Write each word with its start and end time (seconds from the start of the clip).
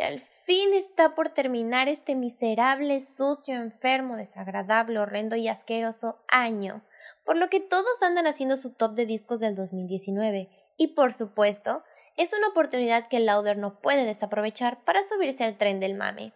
que 0.00 0.06
al 0.06 0.20
fin 0.20 0.72
está 0.72 1.14
por 1.14 1.28
terminar 1.28 1.86
este 1.86 2.14
miserable, 2.14 3.02
sucio, 3.02 3.56
enfermo, 3.56 4.16
desagradable, 4.16 4.98
horrendo 4.98 5.36
y 5.36 5.46
asqueroso 5.46 6.24
año, 6.26 6.82
por 7.22 7.36
lo 7.36 7.50
que 7.50 7.60
todos 7.60 8.02
andan 8.02 8.26
haciendo 8.26 8.56
su 8.56 8.72
top 8.72 8.94
de 8.94 9.04
discos 9.04 9.40
del 9.40 9.54
2019. 9.54 10.48
Y 10.78 10.94
por 10.94 11.12
supuesto, 11.12 11.84
es 12.16 12.32
una 12.32 12.48
oportunidad 12.48 13.08
que 13.08 13.20
Lauder 13.20 13.58
no 13.58 13.78
puede 13.82 14.06
desaprovechar 14.06 14.82
para 14.84 15.04
subirse 15.04 15.44
al 15.44 15.58
tren 15.58 15.80
del 15.80 15.94
mame. 15.94 16.32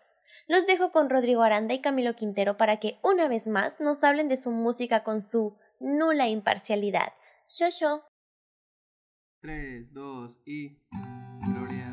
Los 0.46 0.67
dejo 0.67 0.93
con 0.93 1.09
Rodrigo 1.09 1.43
Aranda 1.43 1.73
y 1.73 1.81
Camilo 1.81 2.15
Quintero 2.15 2.59
para 2.59 2.77
que 2.77 2.99
una 3.03 3.29
vez 3.29 3.46
más 3.46 3.81
nos 3.81 4.05
hablen 4.05 4.29
de 4.29 4.37
su 4.37 4.51
música 4.51 5.03
con 5.05 5.23
su 5.23 5.57
nula 5.81 6.29
imparcialidad. 6.29 7.15
Yo, 7.49 7.69
yo. 7.81 8.05
3, 9.41 9.91
2 9.91 10.43
y... 10.45 10.79
Gloria 11.46 11.84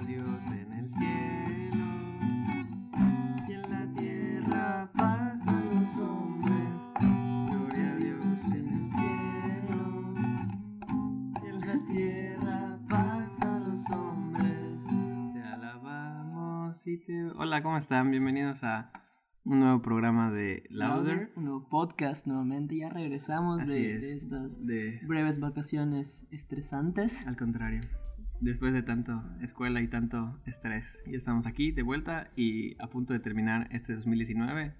Hola, 17.35 17.62
¿cómo 17.62 17.77
están? 17.77 18.09
Bienvenidos 18.09 18.63
a 18.63 18.91
un 19.45 19.59
nuevo 19.59 19.84
programa 19.84 20.31
de 20.31 20.63
Louder. 20.72 21.31
Un 21.35 21.45
nuevo 21.45 21.70
podcast 21.70 22.26
nuevamente. 22.26 22.76
Ya 22.76 22.89
regresamos 22.89 23.62
Así 23.62 23.72
de, 23.72 23.95
es, 23.95 24.02
de 24.02 24.13
estas 24.13 24.66
De... 24.66 24.99
breves 25.03 25.39
vacaciones 25.39 26.25
estresantes. 26.31 27.27
Al 27.27 27.38
contrario. 27.38 27.81
Después 28.39 28.73
de 28.73 28.81
tanto 28.81 29.22
escuela 29.44 29.80
y 29.81 29.89
tanto 29.89 30.39
estrés, 30.48 30.99
ya 31.05 31.17
estamos 31.17 31.45
aquí 31.45 31.72
de 31.72 31.84
vuelta 31.84 32.31
y 32.36 32.75
a 32.81 32.88
punto 32.88 33.13
de 33.13 33.20
terminar 33.20 33.67
este 33.72 33.94
2019. 33.94 34.73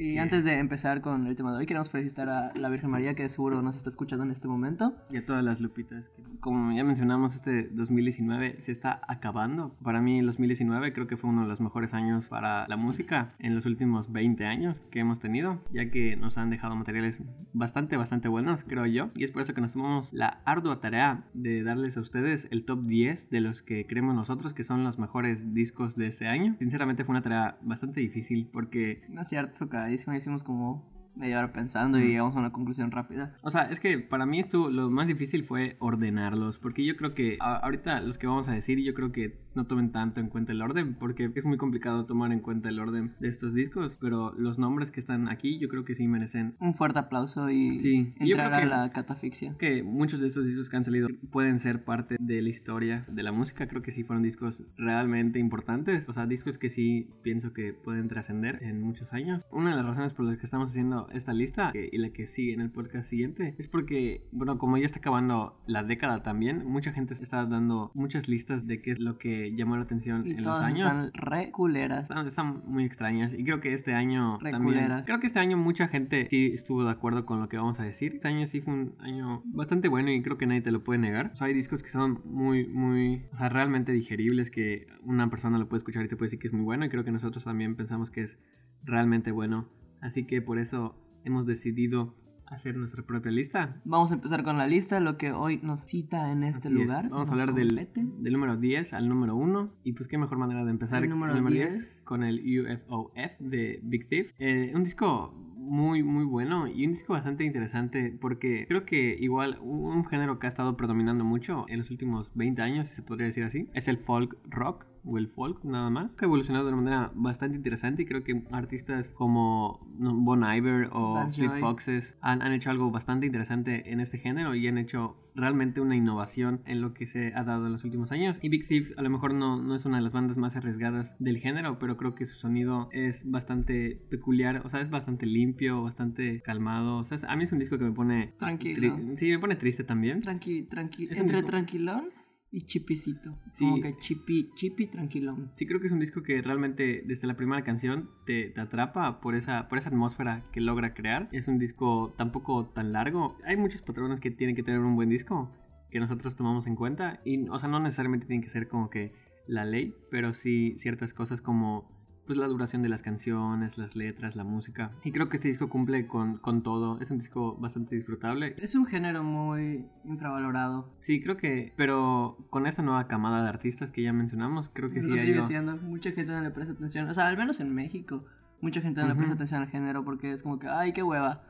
Y 0.00 0.16
antes 0.16 0.44
de 0.44 0.56
empezar 0.56 1.02
con 1.02 1.26
el 1.26 1.36
tema 1.36 1.52
de 1.52 1.58
hoy, 1.58 1.66
queremos 1.66 1.90
felicitar 1.90 2.30
a 2.30 2.52
la 2.54 2.70
Virgen 2.70 2.88
María 2.88 3.12
que 3.12 3.28
seguro 3.28 3.60
nos 3.60 3.76
está 3.76 3.90
escuchando 3.90 4.24
en 4.24 4.30
este 4.30 4.48
momento. 4.48 4.94
Y 5.10 5.18
a 5.18 5.26
todas 5.26 5.44
las 5.44 5.60
lupitas. 5.60 6.08
que, 6.16 6.22
como 6.40 6.72
ya 6.72 6.84
mencionamos, 6.84 7.34
este 7.34 7.64
2019 7.64 8.62
se 8.62 8.72
está 8.72 9.02
acabando. 9.08 9.76
Para 9.82 10.00
mí, 10.00 10.18
el 10.18 10.24
2019 10.24 10.94
creo 10.94 11.06
que 11.06 11.18
fue 11.18 11.28
uno 11.28 11.42
de 11.42 11.48
los 11.48 11.60
mejores 11.60 11.92
años 11.92 12.30
para 12.30 12.66
la 12.66 12.78
música 12.78 13.34
en 13.40 13.54
los 13.54 13.66
últimos 13.66 14.10
20 14.10 14.46
años 14.46 14.80
que 14.90 15.00
hemos 15.00 15.20
tenido, 15.20 15.60
ya 15.70 15.90
que 15.90 16.16
nos 16.16 16.38
han 16.38 16.48
dejado 16.48 16.74
materiales 16.76 17.22
bastante, 17.52 17.98
bastante 17.98 18.28
buenos, 18.28 18.64
creo 18.64 18.86
yo. 18.86 19.10
Y 19.14 19.24
es 19.24 19.30
por 19.30 19.42
eso 19.42 19.52
que 19.52 19.60
nos 19.60 19.74
tomamos 19.74 20.14
la 20.14 20.40
ardua 20.46 20.80
tarea 20.80 21.24
de 21.34 21.62
darles 21.62 21.98
a 21.98 22.00
ustedes 22.00 22.48
el 22.50 22.64
top 22.64 22.86
10 22.86 23.28
de 23.28 23.40
los 23.42 23.60
que 23.60 23.86
creemos 23.86 24.14
nosotros 24.14 24.54
que 24.54 24.64
son 24.64 24.82
los 24.82 24.98
mejores 24.98 25.52
discos 25.52 25.94
de 25.94 26.06
este 26.06 26.26
año. 26.26 26.56
Sinceramente, 26.58 27.04
fue 27.04 27.12
una 27.12 27.22
tarea 27.22 27.58
bastante 27.60 28.00
difícil 28.00 28.48
porque 28.50 29.02
No 29.10 29.20
es 29.20 29.28
cierto, 29.28 29.68
carísimo. 29.90 30.14
Hicimos 30.14 30.44
como 30.44 30.88
media 31.16 31.38
hora 31.38 31.52
pensando 31.52 31.98
y 31.98 32.06
llegamos 32.06 32.36
a 32.36 32.38
una 32.38 32.52
conclusión 32.52 32.92
rápida. 32.92 33.34
O 33.42 33.50
sea, 33.50 33.62
es 33.64 33.80
que 33.80 33.98
para 33.98 34.24
mí 34.26 34.38
esto 34.38 34.70
lo 34.70 34.88
más 34.90 35.08
difícil 35.08 35.44
fue 35.44 35.76
ordenarlos, 35.80 36.58
porque 36.58 36.84
yo 36.84 36.96
creo 36.96 37.14
que 37.14 37.36
a- 37.40 37.56
ahorita 37.56 38.00
los 38.00 38.16
que 38.16 38.28
vamos 38.28 38.48
a 38.48 38.52
decir, 38.52 38.78
yo 38.78 38.94
creo 38.94 39.10
que 39.10 39.36
no 39.54 39.64
tomen 39.66 39.90
tanto 39.92 40.20
en 40.20 40.28
cuenta 40.28 40.52
el 40.52 40.62
orden, 40.62 40.94
porque 40.94 41.30
es 41.34 41.44
muy 41.44 41.56
complicado 41.56 42.04
tomar 42.06 42.32
en 42.32 42.40
cuenta 42.40 42.68
el 42.68 42.78
orden 42.78 43.12
de 43.20 43.28
estos 43.28 43.54
discos, 43.54 43.96
pero 44.00 44.32
los 44.38 44.58
nombres 44.58 44.90
que 44.90 45.00
están 45.00 45.28
aquí 45.28 45.58
yo 45.58 45.68
creo 45.68 45.84
que 45.84 45.94
sí 45.94 46.06
merecen 46.06 46.54
Un 46.60 46.74
fuerte 46.74 46.98
aplauso 47.00 47.50
y 47.50 47.78
Sí, 47.80 48.12
entrar 48.18 48.54
a 48.54 48.60
que- 48.60 48.66
la 48.66 48.90
catafixia. 48.92 49.54
que 49.58 49.82
muchos 49.82 50.20
de 50.20 50.28
estos 50.28 50.46
discos 50.46 50.70
que 50.70 50.76
han 50.76 50.84
salido 50.84 51.08
pueden 51.30 51.58
ser 51.58 51.84
parte 51.84 52.16
de 52.20 52.42
la 52.42 52.48
historia 52.48 53.04
de 53.08 53.22
la 53.22 53.32
música. 53.32 53.66
Creo 53.66 53.82
que 53.82 53.92
sí 53.92 54.04
fueron 54.04 54.22
discos 54.22 54.62
realmente 54.76 55.38
importantes. 55.38 56.08
O 56.08 56.12
sea, 56.12 56.26
discos 56.26 56.58
que 56.58 56.68
sí 56.68 57.08
pienso 57.22 57.52
que 57.52 57.72
pueden 57.72 58.08
trascender 58.08 58.58
en 58.62 58.80
muchos 58.80 59.12
años. 59.12 59.44
Una 59.50 59.70
de 59.70 59.76
las 59.76 59.86
razones 59.86 60.12
por 60.12 60.26
las 60.26 60.38
que 60.38 60.44
estamos 60.46 60.70
haciendo 60.70 61.08
esta 61.12 61.32
lista 61.32 61.70
que- 61.72 61.88
y 61.92 61.98
la 61.98 62.10
que 62.10 62.26
sigue 62.26 62.52
en 62.54 62.60
el 62.60 62.70
podcast 62.70 63.08
siguiente 63.08 63.54
es 63.58 63.66
porque, 63.66 64.22
bueno, 64.32 64.58
como 64.58 64.76
ya 64.76 64.86
está 64.86 64.98
acabando 64.98 65.56
la 65.66 65.82
década 65.82 66.22
también, 66.22 66.64
mucha 66.66 66.92
gente 66.92 67.14
está 67.14 67.44
dando 67.46 67.90
muchas 67.94 68.28
listas 68.28 68.66
de 68.66 68.80
qué 68.80 68.90
es 68.92 69.00
lo 69.00 69.18
que 69.18 69.39
llamó 69.56 69.76
la 69.76 69.82
atención 69.82 70.26
Y 70.26 70.32
en 70.32 70.44
los 70.44 70.60
años. 70.60 70.90
están 70.90 71.10
re 71.14 71.50
culeras. 71.50 72.04
Están, 72.04 72.26
están 72.26 72.62
muy 72.66 72.84
extrañas 72.84 73.32
y 73.34 73.44
creo 73.44 73.60
que 73.60 73.72
este 73.72 73.94
año 73.94 74.38
Re 74.38 74.50
también 74.50 74.74
culeras. 74.74 75.04
creo 75.06 75.20
que 75.20 75.26
este 75.26 75.38
año 75.38 75.56
mucha 75.56 75.88
gente 75.88 76.26
sí 76.28 76.50
estuvo 76.54 76.84
de 76.84 76.90
acuerdo 76.90 77.24
con 77.26 77.40
lo 77.40 77.48
que 77.48 77.56
vamos 77.56 77.80
a 77.80 77.84
decir 77.84 78.14
este 78.14 78.28
año 78.28 78.46
sí 78.46 78.60
fue 78.60 78.74
un 78.74 78.94
año 79.00 79.42
bastante 79.46 79.88
bueno 79.88 80.10
y 80.10 80.22
creo 80.22 80.36
que 80.38 80.46
nadie 80.46 80.60
te 80.60 80.70
lo 80.70 80.84
puede 80.84 80.98
negar 80.98 81.30
o 81.32 81.36
sea 81.36 81.46
hay 81.46 81.54
discos 81.54 81.82
que 81.82 81.88
son 81.88 82.20
muy 82.24 82.66
muy 82.66 83.22
o 83.32 83.36
sea 83.36 83.48
realmente 83.48 83.92
digeribles 83.92 84.50
que 84.50 84.86
una 85.02 85.28
persona 85.30 85.58
lo 85.58 85.68
puede 85.68 85.78
escuchar 85.78 86.04
y 86.04 86.08
te 86.08 86.16
puede 86.16 86.26
decir 86.26 86.38
que 86.40 86.46
es 86.48 86.52
muy 86.52 86.64
bueno 86.64 86.84
y 86.84 86.88
creo 86.88 87.04
que 87.04 87.12
nosotros 87.12 87.44
también 87.44 87.76
pensamos 87.76 88.10
que 88.10 88.22
es 88.22 88.38
realmente 88.84 89.30
bueno 89.32 89.68
así 90.00 90.26
que 90.26 90.42
por 90.42 90.58
eso 90.58 90.96
hemos 91.24 91.46
decidido 91.46 92.14
hacer 92.50 92.76
nuestra 92.76 93.02
propia 93.02 93.30
lista 93.32 93.76
Vamos 93.84 94.10
a 94.10 94.14
empezar 94.14 94.42
con 94.42 94.58
la 94.58 94.66
lista, 94.66 95.00
lo 95.00 95.16
que 95.16 95.32
hoy 95.32 95.60
nos 95.62 95.86
cita 95.86 96.30
en 96.32 96.42
este 96.42 96.68
Así 96.68 96.76
es. 96.76 96.82
lugar. 96.82 97.08
Vamos 97.08 97.28
a 97.28 97.32
hablar 97.32 97.54
del, 97.54 97.88
del 97.94 98.32
número 98.32 98.56
10 98.56 98.92
al 98.92 99.08
número 99.08 99.36
1. 99.36 99.72
Y 99.84 99.92
pues 99.92 100.08
qué 100.08 100.18
mejor 100.18 100.38
manera 100.38 100.64
de 100.64 100.70
empezar 100.70 101.02
El 101.02 101.10
número 101.10 101.34
10 101.34 101.72
10. 101.72 102.00
con 102.04 102.24
el 102.24 102.40
UFOF 102.60 103.12
de 103.38 103.80
Big 103.82 104.08
Thief. 104.08 104.32
Eh, 104.38 104.72
un 104.74 104.84
disco 104.84 105.32
muy 105.56 106.02
muy 106.02 106.24
bueno 106.24 106.66
y 106.66 106.84
un 106.84 106.92
disco 106.92 107.12
bastante 107.12 107.44
interesante 107.44 108.16
porque 108.20 108.64
creo 108.66 108.84
que 108.84 109.16
igual 109.20 109.58
un 109.60 110.04
género 110.06 110.38
que 110.38 110.46
ha 110.46 110.48
estado 110.48 110.76
predominando 110.76 111.24
mucho 111.24 111.66
en 111.68 111.78
los 111.78 111.90
últimos 111.90 112.30
20 112.34 112.60
años, 112.62 112.88
si 112.88 112.96
se 112.96 113.02
podría 113.02 113.26
decir 113.26 113.44
así, 113.44 113.68
es 113.74 113.86
el 113.86 113.98
folk 113.98 114.36
rock 114.48 114.84
o 115.04 115.18
el 115.18 115.28
folk 115.28 115.64
nada 115.64 115.90
más, 115.90 116.16
ha 116.20 116.24
evolucionado 116.24 116.66
de 116.66 116.72
una 116.72 116.82
manera 116.82 117.10
bastante 117.14 117.56
interesante 117.56 118.02
y 118.02 118.06
creo 118.06 118.22
que 118.22 118.42
artistas 118.52 119.10
como 119.10 119.80
Bon 119.98 120.42
Iver 120.44 120.88
o 120.92 121.26
Joy. 121.32 121.60
Foxes 121.60 122.16
han, 122.20 122.42
han 122.42 122.52
hecho 122.52 122.70
algo 122.70 122.90
bastante 122.90 123.26
interesante 123.26 123.92
en 123.92 124.00
este 124.00 124.18
género 124.18 124.54
y 124.54 124.66
han 124.66 124.78
hecho 124.78 125.16
realmente 125.34 125.80
una 125.80 125.94
innovación 125.96 126.60
en 126.66 126.80
lo 126.80 126.92
que 126.92 127.06
se 127.06 127.32
ha 127.34 127.44
dado 127.44 127.66
en 127.66 127.72
los 127.72 127.84
últimos 127.84 128.10
años. 128.12 128.38
Y 128.42 128.48
Big 128.48 128.66
Thief 128.66 128.90
a 128.98 129.02
lo 129.02 129.10
mejor 129.10 129.32
no, 129.32 129.62
no 129.62 129.74
es 129.74 129.84
una 129.86 129.98
de 129.98 130.02
las 130.02 130.12
bandas 130.12 130.36
más 130.36 130.56
arriesgadas 130.56 131.14
del 131.18 131.38
género, 131.38 131.78
pero 131.78 131.96
creo 131.96 132.14
que 132.14 132.26
su 132.26 132.36
sonido 132.36 132.88
es 132.92 133.28
bastante 133.30 134.00
peculiar, 134.10 134.62
o 134.64 134.68
sea, 134.68 134.80
es 134.80 134.90
bastante 134.90 135.26
limpio, 135.26 135.82
bastante 135.82 136.42
calmado. 136.42 136.98
O 136.98 137.04
sea, 137.04 137.18
a 137.28 137.36
mí 137.36 137.44
es 137.44 137.52
un 137.52 137.58
disco 137.58 137.78
que 137.78 137.84
me 137.84 137.92
pone... 137.92 138.32
Tranquilo. 138.38 138.98
sí, 139.16 139.30
me 139.30 139.38
pone 139.38 139.56
triste 139.56 139.84
también. 139.84 140.20
Tranqui, 140.20 140.64
tranqui, 140.64 141.04
entre 141.10 141.24
disco- 141.38 141.46
tranquilón 141.46 142.10
y 142.52 142.62
chipicito. 142.62 143.38
Sí. 143.52 143.64
Como 143.64 143.82
que 143.82 143.96
chipi, 143.98 144.50
chipi 144.54 144.86
tranquilón. 144.86 145.52
Sí, 145.56 145.66
creo 145.66 145.80
que 145.80 145.86
es 145.86 145.92
un 145.92 146.00
disco 146.00 146.22
que 146.22 146.42
realmente 146.42 147.02
desde 147.06 147.26
la 147.26 147.36
primera 147.36 147.62
canción 147.62 148.10
te, 148.26 148.50
te 148.50 148.60
atrapa 148.60 149.20
por 149.20 149.34
esa, 149.34 149.68
por 149.68 149.78
esa 149.78 149.88
atmósfera 149.88 150.44
que 150.52 150.60
logra 150.60 150.94
crear. 150.94 151.28
Es 151.32 151.48
un 151.48 151.58
disco 151.58 152.14
tampoco 152.16 152.66
tan 152.66 152.92
largo. 152.92 153.36
Hay 153.44 153.56
muchos 153.56 153.82
patrones 153.82 154.20
que 154.20 154.30
tienen 154.30 154.56
que 154.56 154.62
tener 154.62 154.80
un 154.80 154.96
buen 154.96 155.08
disco 155.08 155.50
que 155.90 156.00
nosotros 156.00 156.36
tomamos 156.36 156.66
en 156.66 156.76
cuenta. 156.76 157.20
Y, 157.24 157.48
o 157.48 157.58
sea, 157.58 157.68
no 157.68 157.80
necesariamente 157.80 158.26
tienen 158.26 158.42
que 158.42 158.50
ser 158.50 158.68
como 158.68 158.90
que 158.90 159.12
la 159.46 159.64
ley, 159.64 159.94
pero 160.10 160.32
sí 160.32 160.76
ciertas 160.78 161.14
cosas 161.14 161.40
como 161.40 161.99
pues 162.30 162.38
la 162.38 162.46
duración 162.46 162.80
de 162.82 162.88
las 162.88 163.02
canciones, 163.02 163.76
las 163.76 163.96
letras, 163.96 164.36
la 164.36 164.44
música. 164.44 164.92
Y 165.02 165.10
creo 165.10 165.28
que 165.28 165.34
este 165.36 165.48
disco 165.48 165.68
cumple 165.68 166.06
con, 166.06 166.36
con 166.36 166.62
todo. 166.62 167.00
Es 167.00 167.10
un 167.10 167.18
disco 167.18 167.56
bastante 167.56 167.96
disfrutable. 167.96 168.54
Es 168.58 168.76
un 168.76 168.86
género 168.86 169.24
muy 169.24 169.84
infravalorado. 170.04 170.88
Sí, 171.00 171.20
creo 171.20 171.36
que, 171.36 171.72
pero 171.76 172.38
con 172.48 172.68
esta 172.68 172.82
nueva 172.82 173.08
camada 173.08 173.42
de 173.42 173.48
artistas 173.48 173.90
que 173.90 174.04
ya 174.04 174.12
mencionamos, 174.12 174.68
creo 174.72 174.90
que 174.92 175.02
sí 175.02 175.08
Lo 175.08 175.16
ha 175.16 175.18
sigue 175.18 175.32
ido... 175.34 175.46
siendo. 175.48 175.76
Mucha 175.78 176.12
gente 176.12 176.30
no 176.30 176.40
le 176.40 176.50
presta 176.50 176.72
atención. 176.74 177.08
O 177.08 177.14
sea, 177.14 177.26
al 177.26 177.36
menos 177.36 177.58
en 177.58 177.74
México. 177.74 178.24
Mucha 178.60 178.80
gente 178.80 179.00
no 179.00 179.08
le 179.08 179.12
Ujú. 179.14 179.18
presta 179.22 179.34
atención 179.34 179.62
al 179.62 179.68
género 179.68 180.04
porque 180.04 180.32
es 180.32 180.44
como 180.44 180.60
que, 180.60 180.68
ay, 180.68 180.92
qué 180.92 181.02
hueva. 181.02 181.42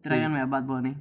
Tráiganme 0.00 0.40
a 0.40 0.46
Bad 0.46 0.64
Bunny. 0.64 0.96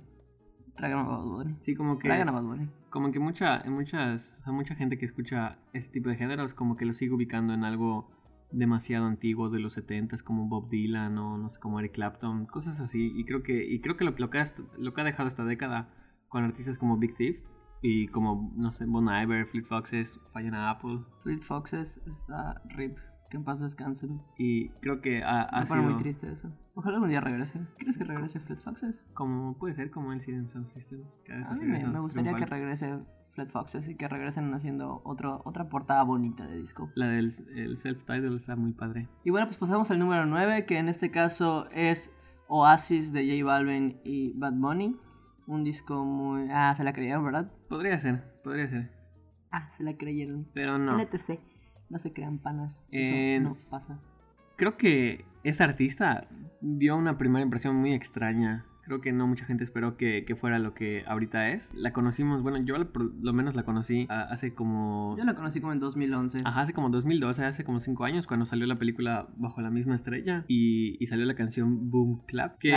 Tráiganme 0.76 1.04
a 1.04 1.16
Bad 1.16 1.24
Bunny. 1.24 1.56
Sí, 1.62 1.76
como 1.76 1.98
que... 1.98 2.10
Traigan 2.10 2.28
a 2.28 2.32
Bad 2.34 2.44
Bunny. 2.44 2.68
como 2.90 3.10
que 3.14 3.20
mucha, 3.20 3.64
muchas, 3.68 4.34
o 4.40 4.42
sea, 4.42 4.52
mucha 4.52 4.76
gente 4.76 4.98
que 4.98 5.06
escucha 5.06 5.60
este 5.72 5.94
tipo 5.94 6.10
de 6.10 6.18
géneros 6.18 6.54
como 6.54 6.76
que 6.76 6.84
lo 6.84 6.92
sigue 6.92 7.14
ubicando 7.14 7.54
en 7.54 7.64
algo 7.64 8.12
demasiado 8.54 9.06
antiguo 9.06 9.50
de 9.50 9.60
los 9.60 9.78
70s 9.78 10.24
como 10.24 10.48
Bob 10.48 10.70
Dylan 10.70 11.18
o 11.18 11.38
no 11.38 11.50
sé 11.50 11.60
como 11.60 11.80
Eric 11.80 11.94
Clapton, 11.94 12.46
cosas 12.46 12.80
así 12.80 13.12
y 13.16 13.26
creo 13.26 13.44
que 13.44 13.66
y 13.66 13.82
creo 13.82 13.98
que 13.98 14.06
lo, 14.06 14.12
lo 14.12 14.30
que 14.30 14.40
ha, 14.40 14.46
lo 14.78 14.94
que 14.94 15.02
ha 15.02 15.04
dejado 15.04 15.28
esta 15.28 15.44
década 15.44 15.90
con 16.30 16.44
artistas 16.44 16.78
como 16.78 16.98
Big 16.98 17.16
Thief 17.16 17.38
y 17.82 18.08
como 18.08 18.54
no 18.56 18.72
sé 18.72 18.86
Bon 18.86 19.08
Iver, 19.10 19.46
Fleet 19.48 19.66
Foxes, 19.66 20.20
Fiona 20.32 20.70
Apple 20.70 21.00
Fleet 21.22 21.42
Foxes 21.42 22.00
está 22.08 22.62
RIP. 22.70 22.98
Que 23.30 23.38
en 23.38 23.44
paz 23.44 23.60
descansen. 23.60 24.22
y 24.38 24.70
creo 24.82 25.02
que 25.02 25.24
ha, 25.24 25.66
sido 25.66 25.82
muy 25.82 25.98
triste 26.04 26.32
eso. 26.32 26.52
Ojalá 26.76 26.98
algún 26.98 27.10
día 27.10 27.20
regrese. 27.20 27.60
¿Quieres 27.78 27.98
que 27.98 28.04
regrese 28.04 28.40
Fleet 28.40 28.60
Foxes? 28.60 29.04
como 29.14 29.58
puede 29.58 29.74
ser 29.74 29.90
como 29.90 30.14
el 30.14 30.22
Sid 30.22 30.48
Sound 30.50 30.68
System 30.68 31.02
cada 31.26 31.40
vez 31.40 31.48
A 31.50 31.54
mí 31.56 31.66
me, 31.66 32.00
gustaría 32.00 32.36
que 32.36 32.46
regrese 32.46 33.00
Fleet 33.34 33.50
Foxes 33.50 33.88
y 33.90 33.96
que 33.96 34.08
regresen 34.08 34.54
haciendo 34.54 35.02
otro, 35.04 35.42
otra 35.46 35.68
portada 35.70 36.04
bonita 36.04 36.46
de 36.46 36.58
disco. 36.58 36.90
la 36.96 37.08
del 37.08 37.34
el 37.56 37.78
self-title 37.78 38.36
está 38.36 38.56
muy 38.56 38.74
padre 38.74 39.08
Y 39.24 39.32
bueno, 39.32 39.48
pues 39.48 39.58
pasamos 39.58 39.90
al 39.92 40.00
número 40.00 40.26
9, 40.26 40.66
que 40.66 40.78
en 40.78 40.90
este 40.90 41.12
caso 41.12 41.68
es 41.72 42.12
Oasis 42.48 43.12
de 43.12 43.26
J 43.28 43.46
Balvin 43.46 44.00
y 44.04 44.34
Bad 44.34 44.54
Bunny. 44.54 44.96
Un 45.48 45.64
disco 45.64 46.06
muy... 46.06 46.48
Ah, 46.52 46.74
se 46.78 46.84
la 46.84 46.94
creyeron, 46.94 47.26
¿verdad? 47.26 47.52
podría 47.70 48.00
ser 48.00 48.24
podría 48.44 48.70
ser 48.70 48.92
Ah, 49.52 49.70
se 49.78 49.84
la 49.84 49.94
creyeron. 49.96 50.48
pero 50.54 50.78
no 50.78 50.98
LTC. 50.98 51.40
No 51.90 52.00
se 52.00 52.12
crean 52.12 52.40
panas. 52.40 52.84
Eso 52.92 53.44
no 53.44 53.56
pasa. 53.70 54.00
Creo 54.56 54.78
que 54.78 55.26
esa 55.44 55.64
artista 55.66 56.28
dio 56.62 56.96
una 56.96 57.18
primera 57.18 57.44
impresión 57.44 57.76
muy 57.76 57.94
extraña. 57.94 58.66
Creo 58.86 59.00
que 59.00 59.12
no 59.14 59.28
mucha 59.28 59.46
gente 59.46 59.64
esperó 59.64 59.96
que, 59.96 60.26
que 60.26 60.36
fuera 60.36 60.60
lo 60.60 60.74
que 60.74 61.04
ahorita 61.08 61.50
es. 61.52 61.70
La 61.74 61.94
conocimos, 61.94 62.42
bueno, 62.44 62.58
yo 62.64 62.76
al- 62.76 62.88
por 62.88 63.14
lo 63.24 63.32
menos 63.34 63.56
la 63.56 63.64
conocí 63.64 64.08
hace 64.10 64.54
como... 64.54 65.16
Yo 65.18 65.24
la 65.24 65.36
conocí 65.36 65.62
como 65.62 65.72
en 65.74 65.80
2011. 65.80 66.40
Ajá, 66.44 66.62
hace 66.62 66.74
como 66.74 66.90
2012, 66.90 67.46
hace 67.46 67.64
como 67.64 67.80
5 67.80 68.04
años, 68.04 68.28
cuando 68.28 68.46
salió 68.46 68.68
la 68.68 68.78
película 68.78 69.28
Bajo 69.38 69.62
la 69.62 69.70
misma 69.70 69.96
estrella 69.96 70.44
y, 70.48 70.98
y 71.02 71.08
salió 71.08 71.26
la 71.26 71.36
canción 71.36 71.90
Boom 71.92 72.22
Clap, 72.28 72.58
que 72.60 72.70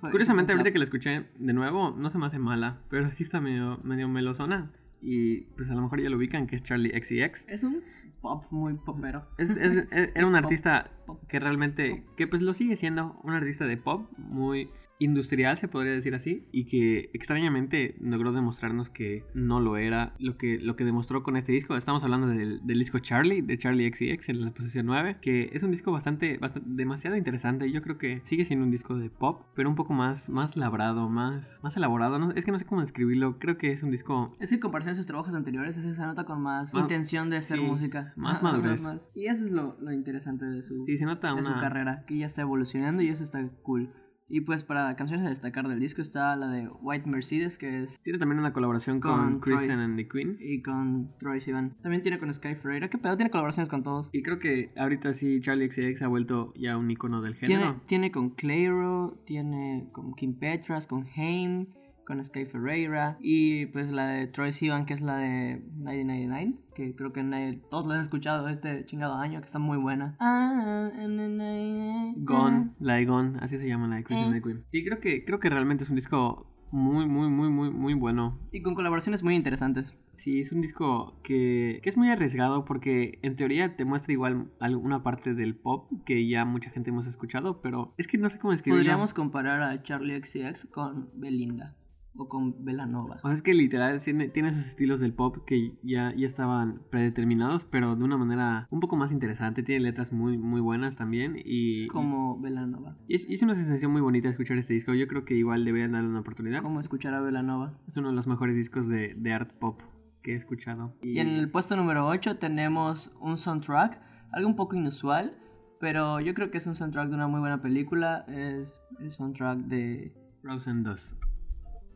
Clap. 0.00 0.12
Curiosamente 0.12 0.52
ahorita 0.52 0.70
que 0.72 0.78
la 0.78 0.84
escuché 0.84 1.26
de 1.38 1.52
nuevo 1.52 1.90
no 1.96 2.08
se 2.10 2.18
me 2.18 2.26
hace 2.26 2.38
mala, 2.38 2.78
pero 2.88 3.10
sí 3.10 3.22
está 3.24 3.40
medio, 3.40 3.78
medio 3.82 4.08
melosona 4.08 4.70
y 5.02 5.40
pues 5.56 5.70
a 5.70 5.74
lo 5.74 5.82
mejor 5.82 6.00
ya 6.00 6.08
lo 6.10 6.16
ubican 6.16 6.46
que 6.46 6.54
es 6.56 6.62
Charlie 6.62 6.90
XCX. 6.90 7.44
Es 7.48 7.62
un 7.64 7.82
pop 8.20 8.44
muy 8.50 8.74
popero. 8.74 9.26
Es, 9.38 9.50
es- 9.50 9.58
es- 9.90 10.10
era 10.14 10.26
un 10.26 10.34
Es 10.36 10.40
pop, 10.42 10.50
artista 10.50 10.90
pop. 11.06 11.20
que 11.28 11.38
realmente, 11.40 12.04
que 12.16 12.26
pues 12.28 12.42
lo 12.42 12.52
sigue 12.52 12.76
siendo, 12.76 13.18
un 13.24 13.32
artista 13.34 13.66
de 13.66 13.76
pop 13.76 14.08
muy 14.16 14.70
industrial, 14.98 15.58
se 15.58 15.68
podría 15.68 15.92
decir 15.92 16.14
así, 16.14 16.46
y 16.52 16.64
que 16.66 17.10
extrañamente 17.12 17.94
logró 18.00 18.32
demostrarnos 18.32 18.90
que 18.90 19.24
no 19.34 19.60
lo 19.60 19.76
era 19.76 20.14
lo 20.18 20.36
que, 20.36 20.58
lo 20.58 20.76
que 20.76 20.84
demostró 20.84 21.22
con 21.22 21.36
este 21.36 21.52
disco. 21.52 21.76
Estamos 21.76 22.02
hablando 22.04 22.26
del, 22.26 22.60
del 22.66 22.78
disco 22.78 22.98
Charlie, 22.98 23.42
de 23.42 23.58
Charlie 23.58 23.88
XCX 23.92 24.28
en 24.30 24.40
la 24.40 24.50
posición 24.50 24.86
9, 24.86 25.18
que 25.20 25.50
es 25.52 25.62
un 25.62 25.70
disco 25.70 25.92
bastante, 25.92 26.38
bastante, 26.38 26.68
demasiado 26.72 27.16
interesante. 27.16 27.70
Yo 27.70 27.82
creo 27.82 27.98
que 27.98 28.20
sigue 28.24 28.44
siendo 28.44 28.64
un 28.64 28.70
disco 28.70 28.96
de 28.96 29.10
pop, 29.10 29.42
pero 29.54 29.68
un 29.68 29.76
poco 29.76 29.92
más, 29.92 30.28
más 30.28 30.56
labrado, 30.56 31.08
más, 31.08 31.60
más 31.62 31.76
elaborado. 31.76 32.18
No, 32.18 32.32
es 32.32 32.44
que 32.44 32.50
no 32.52 32.58
sé 32.58 32.64
cómo 32.64 32.80
describirlo, 32.80 33.38
creo 33.38 33.56
que 33.58 33.72
es 33.72 33.82
un 33.82 33.90
disco 33.90 34.34
Es 34.40 34.48
que 34.50 34.56
en 34.56 34.60
comparación 34.60 34.94
a 34.94 34.96
sus 34.96 35.06
trabajos 35.06 35.34
anteriores, 35.34 35.76
ese 35.76 35.94
se 35.94 36.00
nota 36.02 36.24
con 36.24 36.42
más, 36.42 36.74
Más- 36.74 36.82
intención 36.82 37.30
de 37.30 37.36
hacer 37.38 37.58
sí, 37.58 37.64
música. 37.64 38.12
más 38.16 38.42
madurez. 38.42 38.82
más- 38.82 39.00
Y 39.14 39.26
eso 39.26 39.44
es 39.44 39.52
lo, 39.52 39.76
lo 39.80 39.92
interesante 39.92 40.44
de 40.46 40.62
su, 40.62 40.84
Sí, 40.86 40.96
se 40.96 41.04
nota 41.04 41.34
de 41.34 41.42
su 41.42 41.52
carrera, 41.52 42.04
que 42.06 42.18
ya 42.18 42.26
está 42.26 42.42
evolucionando 42.42 43.02
y 43.02 43.08
eso 43.08 43.22
está 43.22 43.46
cool. 43.62 43.90
Y 44.30 44.42
pues 44.42 44.62
para 44.62 44.94
canciones 44.96 45.24
a 45.26 45.30
destacar 45.30 45.66
del 45.68 45.80
disco 45.80 46.02
está 46.02 46.36
la 46.36 46.48
de 46.48 46.68
White 46.68 47.08
Mercedes, 47.08 47.56
que 47.56 47.82
es 47.84 47.98
Tiene 48.02 48.18
también 48.18 48.38
una 48.38 48.52
colaboración 48.52 49.00
con, 49.00 49.16
Con 49.16 49.40
Kristen 49.40 49.78
and 49.78 49.96
the 49.96 50.06
Queen. 50.06 50.36
y 50.38 50.60
con 50.60 51.10
Troy 51.18 51.40
Sivan. 51.40 51.74
También 51.82 52.02
tiene 52.02 52.18
con 52.18 52.32
Sky 52.34 52.54
Ferreira, 52.56 52.90
que 52.90 52.98
pedo 52.98 53.16
tiene 53.16 53.30
colaboraciones 53.30 53.70
con 53.70 53.82
todos. 53.82 54.10
Y 54.12 54.22
creo 54.22 54.38
que 54.38 54.70
ahorita 54.76 55.14
sí 55.14 55.40
Charlie 55.40 55.70
XCX 55.70 56.02
ha 56.02 56.08
vuelto 56.08 56.52
ya 56.56 56.76
un 56.76 56.90
icono 56.90 57.22
del 57.22 57.38
Tiene, 57.38 57.54
género. 57.54 57.80
tiene 57.86 58.12
con 58.12 58.30
Clairo, 58.30 59.18
tiene 59.24 59.88
con 59.92 60.12
Kim 60.14 60.34
Petras, 60.38 60.86
con 60.86 61.06
Haim, 61.16 61.68
con 62.08 62.24
Sky 62.24 62.46
Ferreira 62.46 63.18
y 63.20 63.66
pues 63.66 63.88
la 63.92 64.06
de 64.08 64.26
Troy 64.28 64.52
Sivan 64.52 64.86
que 64.86 64.94
es 64.94 65.00
la 65.02 65.18
de 65.18 65.62
1999, 65.76 66.54
que 66.74 66.96
creo 66.96 67.12
que 67.12 67.22
nadie- 67.22 67.60
todos 67.70 67.86
la 67.86 67.94
han 67.96 68.00
escuchado 68.00 68.48
este 68.48 68.84
chingado 68.86 69.14
año, 69.14 69.40
que 69.40 69.46
está 69.46 69.58
muy 69.58 69.76
buena. 69.76 70.16
Na, 70.18 70.90
na, 71.06 71.28
na, 71.28 72.12
Gone, 72.16 72.70
la 72.80 72.94
de 72.94 73.04
Gone, 73.04 73.38
así 73.40 73.58
se 73.58 73.68
llama 73.68 73.88
la 73.88 73.96
de 73.96 74.04
Kristen 74.04 74.34
Eh. 74.34 74.42
Queen. 74.42 74.64
Sí, 74.72 74.84
creo 74.84 74.98
que, 75.00 75.24
creo 75.24 75.38
que 75.38 75.50
realmente 75.50 75.84
es 75.84 75.90
un 75.90 75.96
disco 75.96 76.46
muy, 76.70 77.06
muy, 77.06 77.28
muy, 77.30 77.48
muy, 77.50 77.70
muy 77.70 77.94
bueno. 77.94 78.38
Y 78.52 78.62
con 78.62 78.74
colaboraciones 78.74 79.22
muy 79.22 79.34
interesantes. 79.36 79.94
Sí, 80.16 80.40
es 80.40 80.50
un 80.52 80.60
disco 80.60 81.18
que, 81.22 81.80
que 81.82 81.88
es 81.90 81.96
muy 81.96 82.10
arriesgado 82.10 82.64
porque 82.64 83.18
en 83.22 83.36
teoría 83.36 83.76
te 83.76 83.84
muestra 83.84 84.12
igual 84.12 84.50
alguna 84.60 85.02
parte 85.02 85.32
del 85.34 85.54
pop 85.54 85.90
que 86.04 86.26
ya 86.28 86.44
mucha 86.44 86.70
gente 86.70 86.90
hemos 86.90 87.06
escuchado, 87.06 87.60
pero 87.62 87.94
es 87.98 88.06
que 88.08 88.18
no 88.18 88.28
sé 88.28 88.38
cómo 88.38 88.52
describirlo. 88.52 88.80
Podríamos 88.82 89.14
comparar 89.14 89.62
a 89.62 89.82
Charlie 89.82 90.18
XCX 90.22 90.66
con 90.66 91.08
Belinda 91.14 91.74
o 92.18 92.28
con 92.28 92.64
Belanova. 92.64 93.20
O 93.22 93.28
sea, 93.28 93.32
es 93.32 93.42
que 93.42 93.54
literal 93.54 94.02
tiene, 94.02 94.28
tiene 94.28 94.48
esos 94.50 94.66
estilos 94.66 95.00
del 95.00 95.14
pop 95.14 95.38
que 95.46 95.72
ya, 95.82 96.12
ya 96.16 96.26
estaban 96.26 96.82
predeterminados, 96.90 97.64
pero 97.64 97.94
de 97.94 98.04
una 98.04 98.16
manera 98.18 98.66
un 98.70 98.80
poco 98.80 98.96
más 98.96 99.12
interesante. 99.12 99.62
Tiene 99.62 99.84
letras 99.84 100.12
muy, 100.12 100.36
muy 100.36 100.60
buenas 100.60 100.96
también 100.96 101.36
y... 101.42 101.86
Como 101.88 102.38
Belanova. 102.40 102.96
Y 103.06 103.14
es, 103.14 103.28
y 103.28 103.34
es 103.34 103.42
una 103.42 103.54
sensación 103.54 103.92
muy 103.92 104.00
bonita 104.00 104.28
escuchar 104.28 104.58
este 104.58 104.74
disco. 104.74 104.94
Yo 104.94 105.06
creo 105.06 105.24
que 105.24 105.34
igual 105.34 105.64
deberían 105.64 105.92
darle 105.92 106.08
una 106.08 106.20
oportunidad. 106.20 106.62
Como 106.62 106.80
escuchar 106.80 107.14
a 107.14 107.20
Belanova. 107.20 107.78
Es 107.86 107.96
uno 107.96 108.08
de 108.08 108.16
los 108.16 108.26
mejores 108.26 108.56
discos 108.56 108.88
de, 108.88 109.14
de 109.16 109.32
art 109.32 109.52
pop 109.58 109.80
que 110.22 110.32
he 110.32 110.36
escuchado. 110.36 110.94
Y 111.02 111.20
en 111.20 111.28
el 111.28 111.50
puesto 111.50 111.76
número 111.76 112.06
8 112.08 112.38
tenemos 112.38 113.12
un 113.20 113.38
soundtrack, 113.38 114.00
algo 114.32 114.48
un 114.48 114.56
poco 114.56 114.74
inusual, 114.74 115.38
pero 115.80 116.18
yo 116.18 116.34
creo 116.34 116.50
que 116.50 116.58
es 116.58 116.66
un 116.66 116.74
soundtrack 116.74 117.08
de 117.10 117.14
una 117.14 117.28
muy 117.28 117.38
buena 117.38 117.62
película. 117.62 118.24
Es 118.28 118.80
el 118.98 119.12
soundtrack 119.12 119.58
de. 119.58 120.12
Frozen 120.42 120.82
2. 120.82 121.16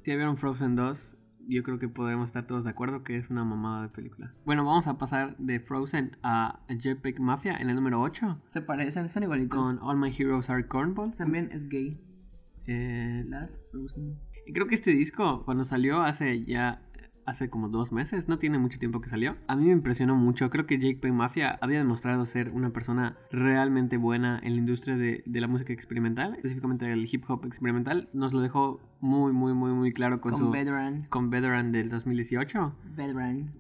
Si 0.05 0.11
vieron 0.17 0.37
Frozen 0.37 0.75
2, 0.77 1.17
yo 1.49 1.63
creo 1.63 1.79
que 1.79 1.89
podremos 1.89 2.27
estar 2.27 2.47
todos 2.47 2.65
de 2.65 2.71
acuerdo 2.71 3.05
que 3.05 3.17
es 3.17 3.31
una 3.31 3.45
mamada 3.45 3.83
de 3.83 3.89
película. 3.89 4.33
Bueno, 4.45 4.65
vamos 4.65 4.87
a 4.87 4.99
pasar 4.99 5.37
de 5.39 5.61
Frozen 5.61 6.17
a 6.23 6.61
JPEG 6.69 7.21
Mafia 7.21 7.57
en 7.57 7.69
el 7.71 7.77
número 7.77 8.01
8 8.01 8.41
Se 8.51 8.63
parecen, 8.63 9.07
están 9.07 9.23
igualitos. 9.23 9.57
con 9.57 9.79
All 9.81 9.97
My 9.99 10.15
Heroes 10.17 10.51
Are 10.51 10.67
Cornballs. 10.67 11.17
También 11.17 11.51
es 11.53 11.69
gay. 11.69 12.01
Eh, 12.67 13.25
Las 13.29 13.61
Frozen. 13.71 14.17
y 14.47 14.53
creo 14.53 14.67
que 14.67 14.75
este 14.75 14.93
disco, 14.93 15.45
cuando 15.45 15.65
salió 15.65 16.03
hace 16.03 16.45
ya 16.45 16.83
hace 17.25 17.49
como 17.51 17.69
dos 17.69 17.93
meses, 17.93 18.29
no 18.29 18.39
tiene 18.39 18.59
mucho 18.59 18.79
tiempo 18.79 19.01
que 19.01 19.09
salió. 19.09 19.37
A 19.47 19.57
mí 19.57 19.67
me 19.67 19.73
impresionó 19.73 20.15
mucho. 20.17 20.51
Creo 20.51 20.67
que 20.67 20.79
Jake 20.79 20.99
Payne 21.01 21.17
Mafia 21.17 21.59
había 21.61 21.79
demostrado 21.79 22.27
ser 22.27 22.51
una 22.51 22.71
persona 22.71 23.17
realmente 23.31 23.97
buena 23.97 24.41
en 24.43 24.55
la 24.55 24.59
industria 24.59 24.97
de, 24.97 25.23
de 25.27 25.41
la 25.41 25.47
música 25.49 25.73
experimental, 25.73 26.35
específicamente 26.35 26.91
el 26.93 27.09
hip 27.11 27.25
hop 27.29 27.45
experimental. 27.47 28.09
Nos 28.13 28.33
lo 28.33 28.41
dejó 28.41 28.81
muy, 29.01 29.33
muy, 29.33 29.55
muy, 29.55 29.73
muy 29.73 29.93
claro 29.93 30.21
con, 30.21 30.33
Con 30.33 30.41
su 30.41 30.51
Veteran. 30.51 31.07
con 31.11 31.31
Veteran 31.31 31.73
del 31.73 31.89
2018. 31.91 32.75
Veteran. 32.97 33.53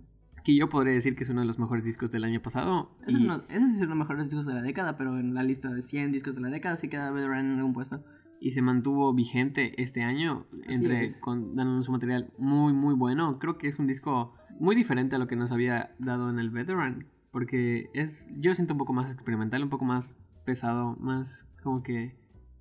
Que 0.44 0.56
yo 0.56 0.69
podría 0.69 0.93
decir 0.94 1.14
que 1.14 1.23
es 1.23 1.31
uno 1.31 1.43
de 1.43 1.47
los 1.47 1.61
mejores 1.61 1.85
discos 1.85 2.11
del 2.11 2.25
año 2.25 2.41
pasado. 2.43 2.91
Ese, 3.03 3.12
y- 3.12 3.14
es 3.14 3.20
uno- 3.23 3.43
ese 3.49 3.67
sí 3.69 3.73
es 3.75 3.76
uno 3.76 3.81
de 3.81 3.87
los 3.87 3.99
mejores 3.99 4.25
discos 4.25 4.44
de 4.47 4.55
la 4.55 4.62
década, 4.62 4.97
pero 4.97 5.19
en 5.20 5.35
la 5.35 5.44
lista 5.44 5.70
de 5.73 5.82
100 5.82 6.11
discos 6.11 6.35
de 6.35 6.41
la 6.41 6.49
década 6.49 6.76
sí 6.76 6.88
queda 6.88 7.12
Veteran 7.12 7.47
en 7.53 7.59
algún 7.59 7.73
puesto. 7.75 8.03
Y 8.43 8.53
se 8.53 8.61
mantuvo 8.62 9.12
vigente 9.15 9.81
este 9.81 10.03
año 10.03 10.47
entre 10.67 11.05
es. 11.06 11.17
con, 11.19 11.55
dándonos 11.56 11.89
un 11.89 11.93
material 11.93 12.31
muy 12.39 12.73
muy 12.73 12.94
bueno. 12.94 13.39
Creo 13.39 13.56
que 13.59 13.69
es 13.69 13.79
un 13.79 13.87
disco 13.87 14.35
muy 14.59 14.75
diferente 14.77 15.17
a 15.17 15.19
lo 15.19 15.27
que 15.29 15.37
nos 15.37 15.53
había 15.53 15.94
dado 15.99 16.29
en 16.31 16.39
el 16.39 16.50
veteran 16.50 17.06
porque 17.31 17.89
es 17.94 18.29
yo 18.39 18.55
siento 18.55 18.75
un 18.75 18.79
poco 18.79 18.93
más 18.93 19.11
experimental 19.11 19.62
un 19.62 19.71
poco 19.71 19.85
más 19.85 20.15
pesado 20.44 20.97
más 21.00 21.47
como 21.62 21.83
que 21.83 22.15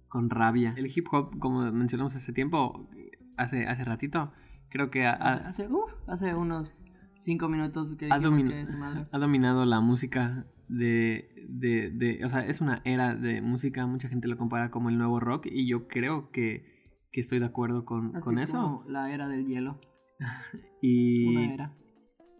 con 0.08 0.30
rabia. 0.30 0.74
El 0.78 0.88
hip 0.96 1.08
hop 1.12 1.38
como 1.40 1.70
mencionamos 1.72 2.16
hace 2.16 2.32
tiempo 2.32 2.88
hace 3.38 3.66
hace 3.68 3.84
ratito 3.84 4.32
creo 4.70 4.90
que 4.92 5.06
ha, 5.06 5.12
ha- 5.14 5.48
hace, 5.50 5.68
uf, 5.68 5.92
hace 6.08 6.34
unos 6.36 6.72
5 7.16 7.50
minutos 7.50 7.94
que 7.96 8.06
ha, 8.06 8.16
domin- 8.20 8.48
que 8.50 8.66
ha 9.12 9.20
dominado 9.20 9.66
la 9.66 9.80
música 9.82 10.46
de, 10.72 11.30
de, 11.48 11.92
de- 11.92 12.26
O 12.26 12.30
sea, 12.30 12.46
es 12.46 12.62
una 12.62 12.82
era 12.86 13.16
de 13.16 13.42
música. 13.42 13.86
Mucha 13.86 14.08
gente 14.10 14.28
lo 14.28 14.38
compara 14.38 14.72
como 14.72 14.90
el 14.90 14.98
nuevo 14.98 15.20
rock. 15.20 15.48
Y 15.52 15.68
yo 15.68 15.88
creo 15.88 16.32
que, 16.32 16.66
que 17.12 17.22
estoy 17.22 17.40
de 17.40 17.46
acuerdo 17.46 17.86
con, 17.86 18.16
Así 18.16 18.24
con 18.24 18.40
eso. 18.40 18.54
como 18.54 18.84
la 18.88 19.14
era 19.14 19.28
del 19.28 19.46
hielo. 19.46 19.80
Y 20.82 21.28
Una 21.28 21.54
era. 21.54 21.74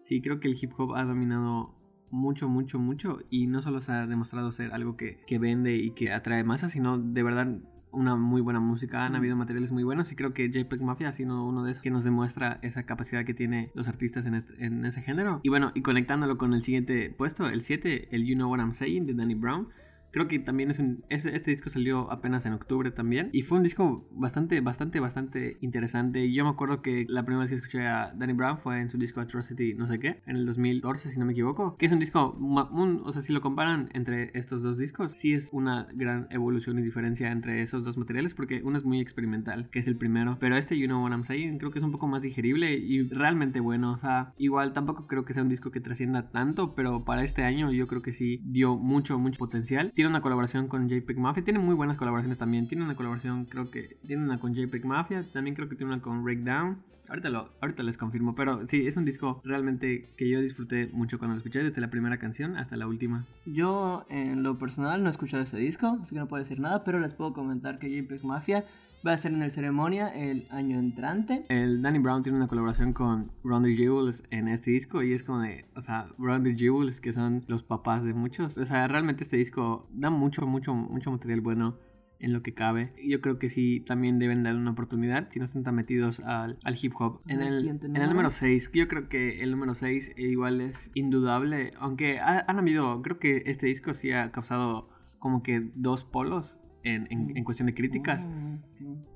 sí, 0.04 0.22
creo 0.22 0.40
que 0.40 0.48
el 0.48 0.58
hip 0.60 0.72
hop 0.78 0.96
ha 0.96 1.04
dominado 1.06 1.76
mucho, 2.10 2.50
mucho, 2.50 2.80
mucho. 2.80 3.20
Y 3.30 3.48
no 3.48 3.62
solo 3.62 3.80
se 3.82 3.92
ha 3.92 4.08
demostrado 4.08 4.52
ser 4.52 4.74
algo 4.74 4.98
que, 4.98 5.20
que 5.28 5.38
vende 5.38 5.76
y 5.76 5.92
que 5.92 6.12
atrae 6.12 6.44
masas, 6.44 6.72
sino 6.72 6.98
de 6.98 7.22
verdad 7.24 7.48
una 7.92 8.16
muy 8.16 8.42
buena 8.42 8.60
música. 8.60 9.06
Han 9.06 9.14
Mm. 9.14 9.16
habido 9.16 9.36
materiales 9.36 9.72
muy 9.72 9.84
buenos. 9.84 10.12
Y 10.12 10.16
creo 10.16 10.34
que 10.34 10.50
JPEG 10.50 10.82
Mafia 10.82 11.10
ha 11.10 11.12
sido 11.12 11.46
uno 11.46 11.64
de 11.64 11.72
esos 11.72 11.82
que 11.82 11.92
nos 11.92 12.04
demuestra 12.04 12.60
esa 12.62 12.84
capacidad 12.84 13.26
que 13.26 13.34
tienen 13.34 13.70
los 13.74 13.88
artistas 13.88 14.26
en, 14.26 14.36
este- 14.36 14.66
en 14.66 14.86
ese 14.86 15.02
género. 15.02 15.40
Y 15.44 15.50
bueno, 15.50 15.72
y 15.76 15.82
conectándolo 15.82 16.38
con 16.38 16.54
el 16.54 16.62
siguiente 16.64 17.10
puesto, 17.18 17.48
el 17.48 17.62
7, 17.62 18.08
el 18.16 18.26
You 18.26 18.36
Know 18.36 18.50
What 18.50 18.60
I'm 18.60 18.74
Saying 18.74 19.06
de 19.06 19.14
Danny 19.14 19.36
Brown. 19.36 19.68
Creo 20.12 20.28
que 20.28 20.40
también 20.40 20.70
es 20.72 20.80
un. 20.80 21.04
Este, 21.10 21.32
disco 21.52 21.70
salió 21.70 22.12
apenas 22.12 22.46
en 22.46 22.54
octubre 22.54 22.92
también. 22.92 23.30
Y 23.32 23.44
fue 23.44 23.58
un 23.58 23.64
disco 23.64 24.08
bastante, 24.12 24.60
bastante, 24.62 25.00
bastante 25.00 25.58
interesante. 25.62 26.32
Yo 26.32 26.44
me 26.44 26.50
acuerdo 26.50 26.82
que 26.82 27.06
la 27.08 27.24
primera 27.24 27.42
vez 27.42 27.50
que 27.50 27.56
escuché 27.58 27.88
a 27.88 28.14
Danny 28.16 28.34
Brown 28.34 28.58
fue 28.60 28.80
en 28.82 28.90
su 28.90 28.98
disco 28.98 29.22
Atrocity, 29.22 29.74
no 29.74 29.88
sé 29.88 30.00
qué, 30.00 30.22
en 30.26 30.36
el 30.36 30.46
2014, 30.46 31.12
si 31.12 31.20
no 31.20 31.26
me 31.26 31.32
equivoco. 31.32 31.76
Que 31.78 31.86
es 31.86 31.92
un 31.92 32.00
disco. 32.00 32.38
un- 32.40 33.02
o 33.06 33.12
sea, 33.12 33.22
si 33.22 33.34
lo 33.34 33.42
comparan 33.42 33.90
entre 33.94 34.38
estos 34.38 34.62
dos 34.62 34.78
discos, 34.78 35.14
sí 35.14 35.34
es 35.34 35.50
una 35.54 35.88
gran 35.94 36.28
evolución 36.30 36.78
y 36.80 36.82
diferencia 36.82 37.32
entre 37.32 37.62
esos 37.62 37.84
dos 37.84 37.98
materiales. 37.98 38.34
Porque 38.34 38.62
uno 38.64 38.78
es 38.78 38.84
muy 38.84 39.00
experimental, 39.00 39.70
que 39.70 39.80
es 39.80 39.88
el 39.88 39.96
primero. 39.96 40.38
Pero 40.40 40.58
este, 40.58 40.78
You 40.78 40.88
Know 40.88 41.04
What 41.04 41.12
I'm 41.12 41.24
Saying, 41.24 41.58
creo 41.58 41.72
que 41.72 41.80
es 41.80 41.86
un 41.86 41.92
poco 41.92 42.08
más 42.08 42.22
digerible 42.22 42.78
y 42.78 43.08
realmente 43.10 43.60
bueno. 43.60 43.94
O 43.94 43.98
sea, 43.98 44.34
igual 44.38 44.74
tampoco 44.74 45.08
creo 45.08 45.26
que 45.26 45.34
sea 45.34 45.44
un 45.44 45.50
disco 45.50 45.72
que 45.72 45.80
trascienda 45.80 46.30
tanto. 46.32 46.76
Pero 46.76 47.06
para 47.06 47.24
este 47.24 47.44
año, 47.44 47.72
yo 47.72 47.88
creo 47.88 48.02
que 48.02 48.12
sí 48.14 48.42
dio 48.44 48.76
mucho, 48.78 49.18
mucho 49.20 49.40
potencial. 49.40 49.92
Tiene 50.02 50.10
una 50.10 50.22
colaboración 50.22 50.68
con 50.68 50.90
JPEG 50.90 51.20
Mafia. 51.20 51.44
Tiene 51.44 51.60
muy 51.60 51.76
buenas 51.76 51.96
colaboraciones 51.96 52.40
también. 52.40 52.68
Tiene 52.68 52.84
una 52.84 52.96
colaboración, 52.96 53.46
creo 53.46 53.70
que. 53.70 53.98
Tiene 54.08 54.24
una 54.24 54.40
con 54.40 54.56
JPEG 54.56 54.84
Mafia. 54.84 55.28
También 55.32 55.56
creo 55.56 55.70
que 55.70 55.76
tiene 55.76 55.94
una 55.94 56.02
con 56.02 56.24
Breakdown. 56.24 56.80
Ahorita, 57.08 57.30
lo, 57.30 57.50
ahorita 57.62 57.84
les 57.84 58.00
confirmo. 58.00 58.34
Pero 58.34 58.68
sí, 58.68 58.88
es 58.88 58.98
un 58.98 59.06
disco 59.06 59.40
realmente 59.44 60.10
que 60.18 60.28
yo 60.28 60.42
disfruté 60.42 60.90
mucho 60.92 61.20
cuando 61.20 61.36
lo 61.36 61.38
escuché. 61.38 61.62
Desde 61.62 61.80
la 61.82 61.92
primera 61.92 62.18
canción 62.18 62.58
hasta 62.58 62.78
la 62.78 62.88
última. 62.88 63.28
Yo, 63.46 64.08
en 64.10 64.42
lo 64.42 64.58
personal, 64.58 65.04
no 65.04 65.10
he 65.10 65.12
escuchado 65.12 65.44
ese 65.44 65.58
disco, 65.58 66.00
así 66.02 66.16
que 66.16 66.20
no 66.20 66.28
puedo 66.28 66.42
decir 66.42 66.60
nada, 66.60 66.84
pero 66.84 67.00
les 67.00 67.14
puedo 67.14 67.34
comentar 67.34 67.78
que 67.78 67.88
JPEG 67.88 68.26
Mafia 68.26 68.66
Va 69.06 69.14
a 69.14 69.18
ser 69.18 69.34
en 69.34 69.42
el 69.42 69.50
ceremonia 69.52 70.10
el 70.10 70.48
año 70.52 70.78
entrante. 70.78 71.44
El 71.50 71.82
Danny 71.82 72.00
Brown 72.00 72.22
tiene 72.22 72.38
una 72.38 72.48
colaboración 72.48 72.94
con 72.94 73.32
Ron 73.44 73.64
the 73.64 73.76
Jewels 73.76 74.24
en 74.30 74.48
este 74.48 74.70
disco 74.72 75.02
y 75.02 75.14
es 75.14 75.24
como 75.24 75.40
de, 75.42 75.66
o 75.76 75.82
sea, 75.82 76.08
Ron 76.20 76.44
the 76.44 76.56
Jewels 76.56 77.02
que 77.02 77.12
son 77.12 77.44
los 77.48 77.64
papás 77.64 78.04
de 78.04 78.14
muchos. 78.14 78.58
O 78.60 78.66
sea, 78.66 78.88
realmente 78.88 79.24
este 79.24 79.38
disco 79.38 79.88
da 79.92 80.10
mucho, 80.12 80.46
mucho, 80.46 80.76
mucho 80.76 81.12
material 81.12 81.42
bueno 81.42 81.78
en 82.20 82.34
lo 82.34 82.44
que 82.44 82.54
cabe. 82.54 82.94
Yo 83.04 83.20
creo 83.22 83.40
que 83.40 83.50
sí 83.50 83.80
también 83.88 84.20
deben 84.20 84.44
darle 84.44 84.60
una 84.62 84.70
oportunidad 84.72 85.28
si 85.32 85.40
no 85.40 85.46
están 85.46 85.64
tan 85.64 85.74
metidos 85.74 86.20
al, 86.20 86.60
al 86.64 86.78
hip 86.80 86.94
hop. 87.00 87.22
En 87.28 87.42
El 87.42 87.68
en 87.68 87.78
el 87.78 87.88
número. 87.88 88.08
número 88.10 88.30
6, 88.30 88.70
yo 88.76 88.88
creo 88.88 89.10
que 89.10 89.42
el 89.42 89.50
número 89.50 89.74
6 89.74 90.12
igual 90.18 90.62
es 90.62 90.92
indudable, 90.94 91.74
aunque 91.80 92.20
ha- 92.20 92.46
han 92.48 92.60
habido, 92.60 93.02
creo 93.02 93.18
que 93.18 93.42
este 93.48 93.66
disco 93.66 93.96
sí 93.96 94.12
ha 94.12 94.32
causado 94.32 94.90
como 95.18 95.42
que 95.42 95.72
dos 95.74 96.04
polos 96.04 96.60
en, 96.84 97.08
en- 97.10 97.38
en 97.38 97.44
cuestión 97.44 97.68
de 97.68 97.74
críticas, 97.74 98.28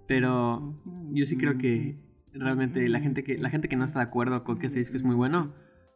pero 0.08 0.76
yo 1.14 1.26
sí 1.26 1.36
creo 1.38 1.58
que 1.58 1.96
realmente 2.34 2.88
la 2.90 3.00
gente 3.00 3.24
que, 3.24 3.38
la 3.38 3.50
gente 3.50 3.68
que 3.70 3.76
no 3.76 3.86
está 3.86 4.00
de 4.00 4.06
acuerdo 4.06 4.44
con 4.44 4.60
que 4.60 4.68
este 4.68 4.80
disco 4.80 4.96
es 4.98 5.04
muy 5.04 5.16
bueno, 5.16 5.54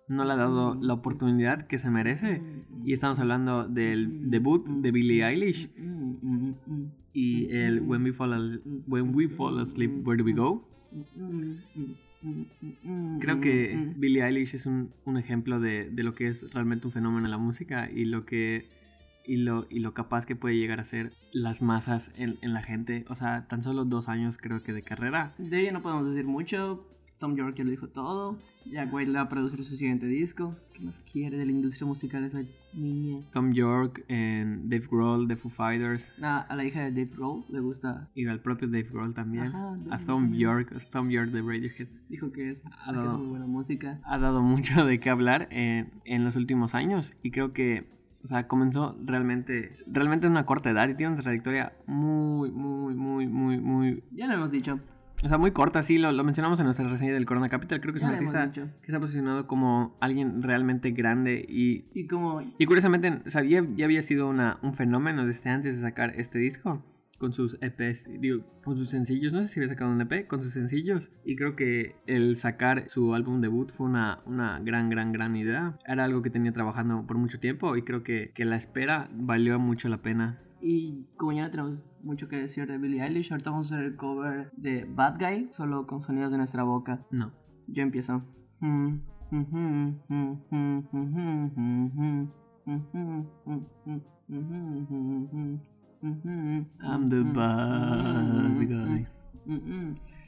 no 0.07 0.23
le 0.25 0.33
ha 0.33 0.35
dado 0.35 0.75
la 0.81 0.93
oportunidad 0.93 1.67
que 1.67 1.77
se 1.77 1.89
merece. 1.91 2.41
Y 2.83 2.93
estamos 2.93 3.19
hablando 3.19 3.67
del 3.67 4.31
debut 4.31 4.65
de 4.67 4.91
Billie 4.91 5.23
Eilish. 5.23 5.69
Y 7.13 7.45
el 7.51 7.81
When 7.81 8.03
We 8.03 8.13
Fall, 8.13 8.33
As- 8.33 8.59
When 8.87 9.13
We 9.13 9.27
Fall 9.27 9.59
Asleep, 9.59 10.07
Where 10.07 10.17
Do 10.17 10.25
We 10.25 10.33
Go? 10.33 10.67
Creo 13.19 13.39
que 13.39 13.93
Billie 13.97 14.23
Eilish 14.23 14.55
es 14.55 14.65
un, 14.65 14.89
un 15.05 15.17
ejemplo 15.17 15.59
de, 15.59 15.89
de 15.91 16.03
lo 16.03 16.13
que 16.15 16.27
es 16.27 16.51
realmente 16.53 16.87
un 16.87 16.93
fenómeno 16.93 17.25
en 17.25 17.31
la 17.31 17.37
música 17.37 17.89
y 17.91 18.05
lo 18.05 18.25
que 18.25 18.65
y 19.29 19.37
lo, 19.37 19.65
y 19.69 19.79
lo 19.79 19.93
capaz 19.93 20.25
que 20.25 20.35
puede 20.35 20.57
llegar 20.57 20.79
a 20.79 20.83
ser 20.83 21.13
las 21.31 21.61
masas 21.61 22.11
en, 22.17 22.37
en 22.41 22.53
la 22.53 22.63
gente. 22.63 23.05
O 23.09 23.15
sea, 23.15 23.47
tan 23.47 23.63
solo 23.63 23.85
dos 23.85 24.09
años 24.09 24.37
creo 24.37 24.61
que 24.61 24.73
de 24.73 24.81
carrera. 24.83 25.33
De 25.37 25.61
ella 25.61 25.71
no 25.71 25.81
podemos 25.81 26.07
decir 26.09 26.25
mucho. 26.25 26.85
Tom 27.19 27.35
York 27.35 27.55
ya 27.57 27.65
lo 27.65 27.71
dijo 27.71 27.89
todo. 27.89 28.39
Jack 28.65 28.93
White 28.93 29.11
le 29.11 29.17
va 29.17 29.25
a 29.25 29.29
producir 29.29 29.61
su 29.65 29.75
siguiente 29.75 30.05
disco. 30.05 30.55
¿Qué 30.73 30.85
más 30.85 30.97
quiere 31.11 31.37
de 31.37 31.45
la 31.45 31.51
industria 31.51 31.85
musical 31.85 32.23
esa 32.23 32.43
niña? 32.73 33.17
Tom 33.33 33.51
York, 33.51 34.05
en 34.07 34.69
Dave 34.69 34.87
Grohl 34.89 35.27
de 35.27 35.35
Foo 35.35 35.51
Fighters 35.51 36.13
Nada, 36.17 36.39
a 36.43 36.55
la 36.55 36.63
hija 36.63 36.79
de 36.81 36.91
Dave 36.91 37.11
Grohl 37.13 37.43
le 37.49 37.59
gusta. 37.59 38.09
y 38.15 38.25
al 38.25 38.39
propio 38.39 38.69
Dave 38.69 38.87
Grohl 38.89 39.13
también. 39.13 39.47
Ajá, 39.47 39.77
a 39.91 39.97
Tom. 39.97 40.31
York, 40.33 40.71
a 40.73 40.79
Tom 40.91 41.09
York 41.09 41.31
de 41.31 41.41
Radiohead. 41.41 41.87
Dijo 42.07 42.31
que 42.31 42.51
es, 42.51 42.57
Ha 42.85 42.93
dado- 42.93 43.17
muy 43.17 43.27
buena 43.27 43.47
música. 43.47 43.99
ha 44.05 44.17
dado 44.17 44.41
mucho 44.41 44.85
de 44.85 45.01
qué 45.01 45.09
hablar 45.09 45.49
en, 45.51 45.91
en 46.05 46.23
los 46.23 46.37
últimos 46.37 46.73
años 46.73 47.13
y 47.21 47.31
creo 47.31 47.51
que, 47.51 47.98
o 48.23 48.27
sea, 48.27 48.47
comenzó 48.47 48.97
realmente, 49.05 49.77
realmente 49.87 50.25
en 50.25 50.31
una 50.31 50.45
corta 50.45 50.69
edad 50.69 50.89
y 50.89 50.95
tiene 50.95 51.13
una 51.13 51.21
trayectoria 51.21 51.73
muy, 51.85 52.51
muy, 52.51 52.93
muy, 52.93 53.27
muy, 53.27 53.57
muy, 53.57 54.03
Ya 54.11 54.27
lo 54.27 54.33
hemos 54.33 54.51
dicho. 54.51 54.79
o 55.23 55.27
sea, 55.27 55.37
muy 55.37 55.51
corta, 55.51 55.83
sí, 55.83 55.97
lo, 55.97 56.11
lo 56.11 56.23
mencionamos 56.23 56.59
en 56.59 56.65
nuestra 56.65 56.87
reseña 56.87 57.13
del 57.13 57.25
Corona 57.25 57.49
Capital, 57.49 57.79
creo 57.81 57.93
que 57.93 57.99
es 57.99 58.03
Ya 58.03 58.09
un 58.09 58.15
artista 58.15 58.51
que 58.81 58.91
se 58.91 58.95
ha 58.95 58.99
posicionado 58.99 59.47
como 59.47 59.97
alguien 60.01 60.41
realmente 60.43 60.91
grande 60.91 61.45
y, 61.47 61.85
Y 61.93 62.07
como 62.07 62.41
y 62.57 62.65
curiosamente, 62.65 63.21
o 63.25 63.29
sea, 63.29 63.43
ya, 63.43 63.63
ya 63.75 63.85
había 63.85 64.01
sido 64.01 64.27
una, 64.29 64.59
un 64.61 64.73
fenómeno 64.73 65.25
desde 65.25 65.49
antes 65.49 65.75
de 65.75 65.81
sacar 65.81 66.13
este 66.19 66.39
disco. 66.39 66.83
Con 67.19 67.33
sus 67.33 67.57
EPs, 67.61 68.05
digo, 68.19 68.43
con 68.63 68.77
sus 68.77 68.89
sencillos, 68.89 69.33
no 69.33 69.41
sé 69.41 69.49
si 69.49 69.59
había 69.59 69.73
sacado 69.73 69.91
un 69.91 70.01
EP, 70.01 70.25
con 70.25 70.41
sus 70.41 70.53
sencillos. 70.53 71.11
Y 71.23 71.35
creo 71.35 71.55
que 71.55 71.97
el 72.07 72.37
sacar 72.37 72.89
su 72.89 73.13
álbum 73.13 73.41
debut 73.41 73.71
fue 73.73 73.87
una, 73.87 74.21
una 74.25 74.59
gran, 74.59 74.89
gran, 74.89 75.11
gran 75.11 75.35
idea. 75.35 75.77
Era 75.85 76.05
algo 76.05 76.21
que 76.21 76.29
tenía 76.29 76.53
trabajando 76.53 77.05
por 77.05 77.17
mucho 77.17 77.39
tiempo 77.39 77.75
y 77.75 77.83
creo 77.83 78.03
que, 78.03 78.31
que 78.33 78.45
la 78.45 78.55
espera 78.55 79.09
valió 79.13 79.59
mucho 79.59 79.89
la 79.89 80.01
pena. 80.01 80.39
Y 80.61 81.05
como 81.15 81.33
ya 81.33 81.49
tenemos 81.51 81.83
mucho 82.03 82.27
que 82.27 82.37
decir 82.37 82.67
de 82.67 82.77
Billie 82.77 83.03
Eilish, 83.03 83.31
ahorita 83.31 83.51
vamos 83.51 83.71
a 83.71 83.75
hacer 83.75 83.85
el 83.85 83.95
cover 83.95 84.51
de 84.57 84.85
Bad 84.85 85.19
Guy, 85.19 85.49
solo 85.51 85.87
con 85.87 86.01
sonidos 86.01 86.31
de 86.31 86.37
nuestra 86.37 86.63
boca. 86.63 87.05
No. 87.11 87.31
Yo 87.67 87.83
empiezo. 87.83 88.23
I'm 96.01 97.09
the 97.09 97.21
bad. 97.23 99.07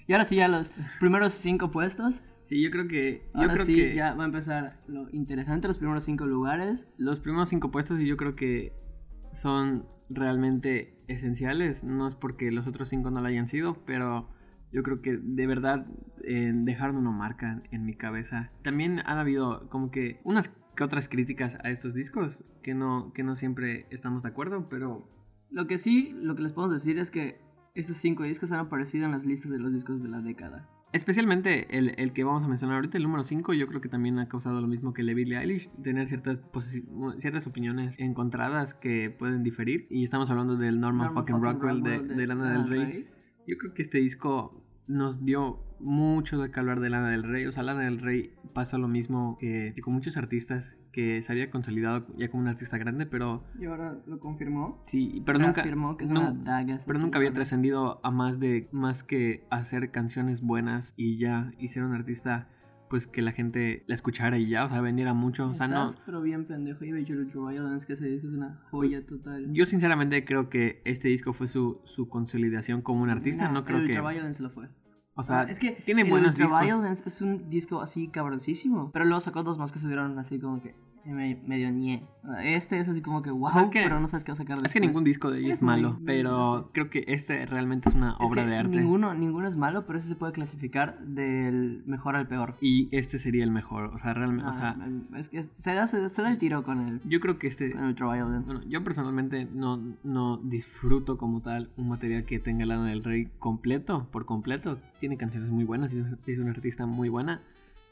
Y 0.07 0.13
ahora 0.13 0.25
sí, 0.25 0.35
ya 0.35 0.47
los 0.47 0.71
primeros 0.99 1.33
cinco 1.33 1.71
puestos. 1.71 2.21
Sí, 2.45 2.61
yo 2.61 2.69
creo 2.71 2.87
que. 2.87 3.21
Yo 3.33 3.41
Ahora 3.41 3.53
creo 3.53 3.65
sí, 3.65 3.75
que 3.75 3.95
ya 3.95 4.13
va 4.13 4.23
a 4.23 4.25
empezar 4.25 4.79
lo 4.87 5.09
interesante, 5.11 5.67
los 5.67 5.77
primeros 5.77 6.03
cinco 6.03 6.25
lugares. 6.25 6.85
los 6.97 7.19
primeros 7.19 7.49
cinco 7.49 7.71
puestos 7.71 7.99
y 8.01 8.07
yo 8.07 8.17
creo 8.17 8.35
que 8.35 8.73
son 9.31 9.85
realmente 10.09 10.93
esenciales. 11.07 11.83
No 11.83 12.07
es 12.07 12.15
porque 12.15 12.51
los 12.51 12.67
otros 12.67 12.89
cinco 12.89 13.09
no 13.11 13.21
lo 13.21 13.27
hayan 13.27 13.47
sido, 13.47 13.77
pero 13.85 14.27
yo 14.73 14.83
creo 14.83 15.01
que 15.01 15.17
de 15.17 15.47
verdad 15.47 15.85
eh, 16.23 16.51
dejaron 16.53 16.97
una 16.97 17.11
marca 17.11 17.61
en 17.71 17.85
mi 17.85 17.93
cabeza. 17.95 18.51
También 18.63 18.99
han 19.05 19.17
habido 19.17 19.69
como 19.69 19.91
que 19.91 20.19
unas 20.23 20.49
que 20.75 20.83
otras 20.83 21.07
críticas 21.09 21.57
a 21.63 21.69
estos 21.69 21.93
discos 21.93 22.43
que 22.63 22.73
no, 22.73 23.11
que 23.13 23.23
no 23.23 23.35
siempre 23.35 23.85
estamos 23.91 24.23
de 24.23 24.29
acuerdo, 24.29 24.67
pero 24.69 25.07
Lo 25.51 25.67
que 25.67 25.77
sí, 25.77 26.15
lo 26.15 26.35
que 26.35 26.43
les 26.43 26.53
podemos 26.53 26.73
decir 26.73 26.97
es 26.97 27.11
que 27.11 27.39
estos 27.75 27.97
cinco 27.97 28.23
discos 28.23 28.51
han 28.51 28.59
aparecido 28.59 29.05
en 29.05 29.11
las 29.11 29.25
listas 29.25 29.51
de 29.51 29.59
los 29.59 29.73
discos 29.73 30.01
de 30.01 30.09
la 30.09 30.21
década. 30.21 30.67
especialmente 30.93 31.77
el, 31.77 31.93
el 31.97 32.11
que 32.11 32.23
vamos 32.23 32.43
a 32.43 32.47
mencionar 32.47 32.75
ahorita, 32.77 32.97
el 32.97 33.03
número 33.03 33.23
5, 33.23 33.53
yo 33.53 33.67
creo 33.67 33.79
que 33.79 33.87
también 33.87 34.19
ha 34.19 34.27
causado 34.27 34.59
lo 34.59 34.67
mismo 34.67 34.93
que 34.93 35.01
el 35.01 35.07
de 35.07 35.13
Billie 35.13 35.37
Eilish, 35.37 35.69
tener 35.83 36.07
ciertas, 36.07 36.39
ciertas 37.19 37.47
opiniones 37.47 37.97
encontradas 37.97 38.73
que 38.73 39.09
pueden 39.09 39.43
diferir. 39.43 39.87
Y 39.89 40.03
estamos 40.03 40.29
hablando 40.29 40.57
del 40.57 40.79
Norman, 40.79 41.07
Norman 41.07 41.23
fucking 41.23 41.41
Rockwell 41.41 41.83
de, 41.83 41.97
Rockwell 41.97 42.17
de 42.17 42.27
Lana 42.27 42.51
del 42.51 42.69
Rey. 42.69 43.07
Yo 43.47 43.57
creo 43.57 43.73
que 43.73 43.81
este 43.81 43.99
disco 43.99 44.65
nos 44.87 45.23
dio 45.23 45.59
mucho 45.81 46.39
de 46.41 46.49
qué 46.51 46.59
hablar 46.59 46.79
de 46.79 46.89
Lana 46.89 47.09
del 47.09 47.23
Rey. 47.23 47.45
O 47.45 47.51
sea, 47.51 47.63
Lana 47.63 47.81
del 47.81 47.99
Rey 47.99 48.29
pasa 48.53 48.77
lo 48.77 48.87
mismo 48.87 49.37
que, 49.39 49.71
que 49.75 49.81
con 49.81 49.93
muchos 49.93 50.17
artistas, 50.17 50.77
que 50.91 51.21
se 51.21 51.31
había 51.31 51.49
consolidado 51.49 52.05
ya 52.17 52.29
como 52.29 52.43
un 52.43 52.49
artista 52.49 52.77
grande, 52.77 53.05
pero 53.05 53.43
Y 53.59 53.65
ahora 53.65 53.97
lo 54.07 54.19
confirmó. 54.19 54.81
sí, 54.87 55.21
pero 55.25 55.39
nunca, 55.39 55.63
que 55.63 56.03
es 56.03 56.09
no- 56.09 56.19
una 56.21 56.31
daga. 56.33 56.79
pero 56.85 56.99
nunca 56.99 57.17
había 57.17 57.31
trascendido 57.33 57.99
a 58.03 58.11
más 58.11 58.39
de 58.39 58.67
más 58.71 59.03
que 59.03 59.43
hacer 59.49 59.91
canciones 59.91 60.41
buenas 60.41 60.93
y 60.97 61.17
ya 61.17 61.51
y 61.57 61.69
ser 61.69 61.83
un 61.83 61.93
artista 61.93 62.47
pues 62.89 63.07
que 63.07 63.21
la 63.21 63.31
gente 63.31 63.83
la 63.87 63.93
escuchara 63.95 64.37
y 64.37 64.47
ya, 64.47 64.65
o 64.65 64.67
sea, 64.67 64.81
vendiera 64.81 65.13
mucho, 65.13 65.47
o 65.47 65.53
sea, 65.55 65.69
no 65.69 65.85
Estás, 65.85 66.01
pero 66.05 66.21
bien 66.21 66.43
pendejo. 66.43 66.83
Ultra 66.83 67.49
Violence, 67.49 67.87
que 67.87 67.93
ese 67.93 68.05
disco 68.05 68.27
es 68.27 68.33
una 68.33 68.59
joya 68.69 69.05
total. 69.05 69.53
yo 69.53 69.65
sinceramente 69.65 70.25
creo 70.25 70.49
que 70.49 70.81
este 70.83 71.07
disco 71.07 71.31
fue 71.31 71.47
su, 71.47 71.79
su 71.85 72.09
consolidación 72.09 72.81
como 72.81 73.01
un 73.01 73.09
artista, 73.09 73.45
Nah, 73.45 73.53
no 73.53 73.63
creo 73.63 73.77
el 73.79 73.87
que 73.87 73.93
Violence 74.01 74.43
lo 74.43 74.49
fue. 74.49 74.67
O 75.21 75.23
sea, 75.23 75.43
es 75.43 75.59
que 75.59 75.71
tiene 75.71 76.03
buenos 76.03 76.35
discos. 76.35 76.59
Violence 76.61 77.03
es 77.05 77.21
un 77.21 77.49
disco 77.49 77.81
así 77.81 78.07
cabroncísimo. 78.07 78.91
Pero 78.91 79.05
luego 79.05 79.21
sacó 79.21 79.43
dos 79.43 79.57
más 79.57 79.71
que 79.71 79.79
subieron 79.79 80.17
así 80.19 80.39
como 80.39 80.61
que 80.61 80.75
medio 81.05 81.71
ñe. 81.71 82.03
Este 82.43 82.79
es 82.79 82.87
así 82.87 83.01
como 83.01 83.21
que 83.23 83.31
wow, 83.31 83.51
sea, 83.51 83.61
es 83.63 83.69
que- 83.69 83.81
pero 83.83 83.99
no 83.99 84.07
sabes 84.07 84.23
qué 84.23 84.31
va 84.31 84.33
a 84.33 84.37
sacar 84.37 84.59
Es 84.63 84.73
que 84.73 84.79
ningún 84.79 85.03
disco 85.03 85.31
de 85.31 85.39
ellos 85.39 85.53
es 85.53 85.61
malo, 85.63 85.93
muy 85.93 86.05
pero 86.05 86.69
creo 86.73 86.89
que 86.89 87.03
este 87.07 87.45
realmente 87.47 87.89
es 87.89 87.95
una 87.95 88.11
Es 88.11 88.15
obra 88.19 88.45
de 88.45 88.57
arte. 88.57 88.75
Ninguno, 88.75 89.13
ninguno 89.15 89.47
es 89.47 89.55
malo, 89.55 89.85
pero 89.87 89.97
ese 89.97 90.07
se 90.07 90.15
puede 90.15 90.31
clasificar 90.33 90.99
del 90.99 91.81
mejor 91.87 92.15
al 92.15 92.27
peor. 92.27 92.55
Y 92.61 92.87
este 92.95 93.17
sería 93.17 93.43
el 93.43 93.51
mejor, 93.51 93.85
o 93.85 93.97
sea, 93.97 94.13
realmente, 94.13 94.49
o 94.49 94.53
sea, 94.53 94.75
Ah, 94.79 95.17
es 95.17 95.29
que 95.29 95.47
se 95.57 95.73
da, 95.73 95.87
se, 95.87 96.07
se 96.09 96.21
da 96.21 96.29
el 96.29 96.37
tiro 96.37 96.63
con 96.63 96.87
el, 96.87 97.01
yo 97.05 97.19
creo 97.19 97.39
que 97.39 97.47
este 97.47 97.71
con 97.71 97.85
el. 97.85 97.95
Bueno, 97.95 98.61
yo 98.67 98.83
personalmente 98.83 99.47
no, 99.51 99.81
no 100.03 100.37
disfruto 100.37 101.17
como 101.17 101.41
tal 101.41 101.69
un 101.77 101.89
material 101.89 102.25
que 102.25 102.39
tenga 102.39 102.65
Lana 102.65 102.87
del 102.89 103.03
Rey 103.03 103.27
completo, 103.39 104.07
por 104.11 104.25
completo. 104.25 104.77
Tiene 104.99 105.17
canciones 105.17 105.49
muy 105.49 105.63
buenas 105.63 105.93
es 105.93 106.39
una 106.39 106.51
artista 106.51 106.85
muy 106.85 107.09
buena. 107.09 107.41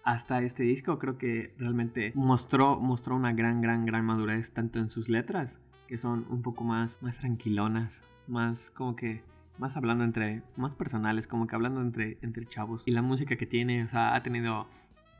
Hasta 0.09 0.41
este 0.41 0.63
disco 0.63 0.97
creo 0.97 1.17
que 1.17 1.53
realmente 1.57 2.11
mostró, 2.15 2.79
mostró 2.79 3.15
una 3.15 3.33
gran, 3.33 3.61
gran, 3.61 3.85
gran 3.85 4.05
madurez 4.05 4.51
tanto 4.51 4.79
en 4.79 4.89
sus 4.89 5.07
letras, 5.09 5.59
que 5.87 5.97
son 5.97 6.25
un 6.29 6.41
poco 6.41 6.63
más, 6.63 6.97
más 7.01 7.17
tranquilonas, 7.19 8.03
más 8.27 8.71
como 8.71 8.95
que 8.95 9.21
más 9.59 9.75
hablando 9.77 10.03
entre, 10.03 10.41
más 10.57 10.73
personales, 10.73 11.27
como 11.27 11.45
que 11.45 11.55
hablando 11.55 11.81
entre, 11.81 12.17
entre 12.21 12.45
chavos. 12.47 12.81
Y 12.85 12.91
la 12.91 13.01
música 13.01 13.35
que 13.35 13.45
tiene, 13.45 13.83
o 13.83 13.89
sea, 13.89 14.15
ha 14.15 14.23
tenido 14.23 14.67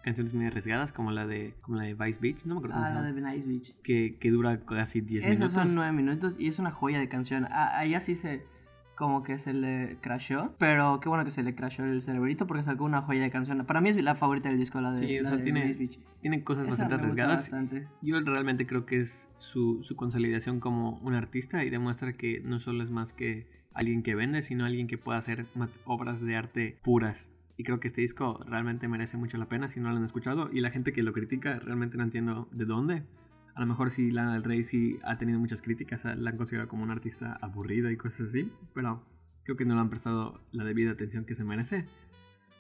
canciones 0.02 0.34
muy 0.34 0.46
arriesgadas 0.46 0.92
como 0.94 1.12
la 1.12 1.28
de, 1.28 1.54
como 1.62 1.78
la 1.78 1.84
de 1.84 1.94
Vice 1.94 2.20
Beach, 2.22 2.46
no 2.46 2.56
me 2.56 2.60
acuerdo 2.60 2.78
Ah, 2.80 2.90
la 2.90 3.02
de 3.04 3.12
Venice 3.12 3.46
Beach. 3.46 3.76
que, 3.84 4.16
que 4.18 4.32
dura 4.32 4.60
casi 4.62 5.02
10 5.02 5.24
Esos 5.26 5.38
minutos. 5.40 5.54
son 5.54 5.76
nueve 5.76 5.92
minutos 5.92 6.36
y 6.40 6.48
es 6.48 6.58
una 6.58 6.72
joya 6.72 7.00
de 7.00 7.10
canción. 7.10 7.46
A, 7.46 7.78
a 7.78 7.84
ella 7.84 8.00
sí 8.00 8.16
se 8.16 8.44
como 9.00 9.24
que 9.24 9.38
se 9.40 9.54
le 9.54 9.96
crashó, 10.02 10.54
pero 10.60 11.00
qué 11.00 11.08
bueno 11.08 11.24
que 11.24 11.32
se 11.32 11.42
le 11.42 11.56
crashó 11.56 11.86
el 11.86 12.02
cerebrito 12.04 12.46
porque 12.48 12.64
sacó 12.64 12.84
una 12.84 13.02
joya 13.02 13.24
de 13.24 13.32
canción. 13.32 13.66
Para 13.66 13.80
mí 13.80 13.90
es 13.90 13.96
la 14.04 14.16
favorita 14.16 14.50
del 14.50 14.58
disco, 14.58 14.82
la 14.82 14.92
de, 14.92 15.00
Sí, 15.00 15.18
o 15.20 15.24
la 15.24 15.30
sea, 15.30 15.38
de 15.38 15.44
tiene- 15.46 15.74
Beach. 15.74 15.98
Tiene 16.22 16.44
cosas 16.44 16.64
Esa 16.66 16.72
bastante 16.72 16.96
arriesgadas. 16.96 17.40
bastante. 17.44 17.88
Yo 18.02 18.20
realmente 18.20 18.68
creo 18.68 18.86
que 18.86 19.00
es 19.00 19.30
su, 19.38 19.82
su 19.84 19.96
consolidación 19.96 20.60
como 20.60 21.00
un 21.02 21.14
artista 21.14 21.64
y 21.64 21.70
demuestra 21.70 22.12
que 22.12 22.42
no 22.42 22.60
solo 22.60 22.84
es 22.84 22.92
más 22.92 23.14
que 23.14 23.48
alguien 23.74 24.04
que 24.04 24.16
vende, 24.16 24.42
sino 24.42 24.66
alguien 24.66 24.88
que 24.88 24.98
puede 24.98 25.18
hacer 25.18 25.46
obras 25.86 26.20
de 26.20 26.36
arte 26.36 26.78
puras. 26.84 27.30
Y 27.56 27.64
creo 27.64 27.80
que 27.80 27.88
este 27.88 28.02
disco 28.02 28.44
realmente 28.48 28.90
merece 28.90 29.16
mucho 29.16 29.38
la 29.38 29.46
pena 29.46 29.70
si 29.70 29.80
no 29.80 29.90
lo 29.92 29.96
han 29.98 30.04
escuchado. 30.04 30.50
Y 30.52 30.60
la 30.60 30.72
gente 30.72 30.92
que 30.92 31.04
lo 31.04 31.14
critica 31.14 31.58
realmente 31.60 31.96
no 31.98 32.04
entiendo 32.04 32.50
de 32.52 32.66
dónde. 32.66 33.04
A 33.60 33.64
lo 33.64 33.68
mejor 33.68 33.92
sí 33.92 34.10
Lana 34.10 34.36
del 34.36 34.46
Rey 34.46 34.64
sí 34.64 35.02
ha 35.04 35.18
tenido 35.18 35.38
muchas 35.38 35.62
críticas, 35.62 36.06
la 36.06 36.30
han 36.30 36.38
considerado 36.38 36.70
como 36.70 36.84
un 36.84 36.92
artista 36.92 37.38
aburrida 37.42 37.92
y 37.92 37.98
cosas 37.98 38.30
así. 38.30 38.50
Pero 38.74 39.04
creo 39.44 39.58
que 39.58 39.66
no 39.66 39.76
le 39.76 39.82
han 39.82 39.90
prestado 39.90 40.40
la 40.54 40.64
debida 40.64 40.92
atención 40.92 41.26
que 41.26 41.36
se 41.36 41.44
merece. 41.44 41.86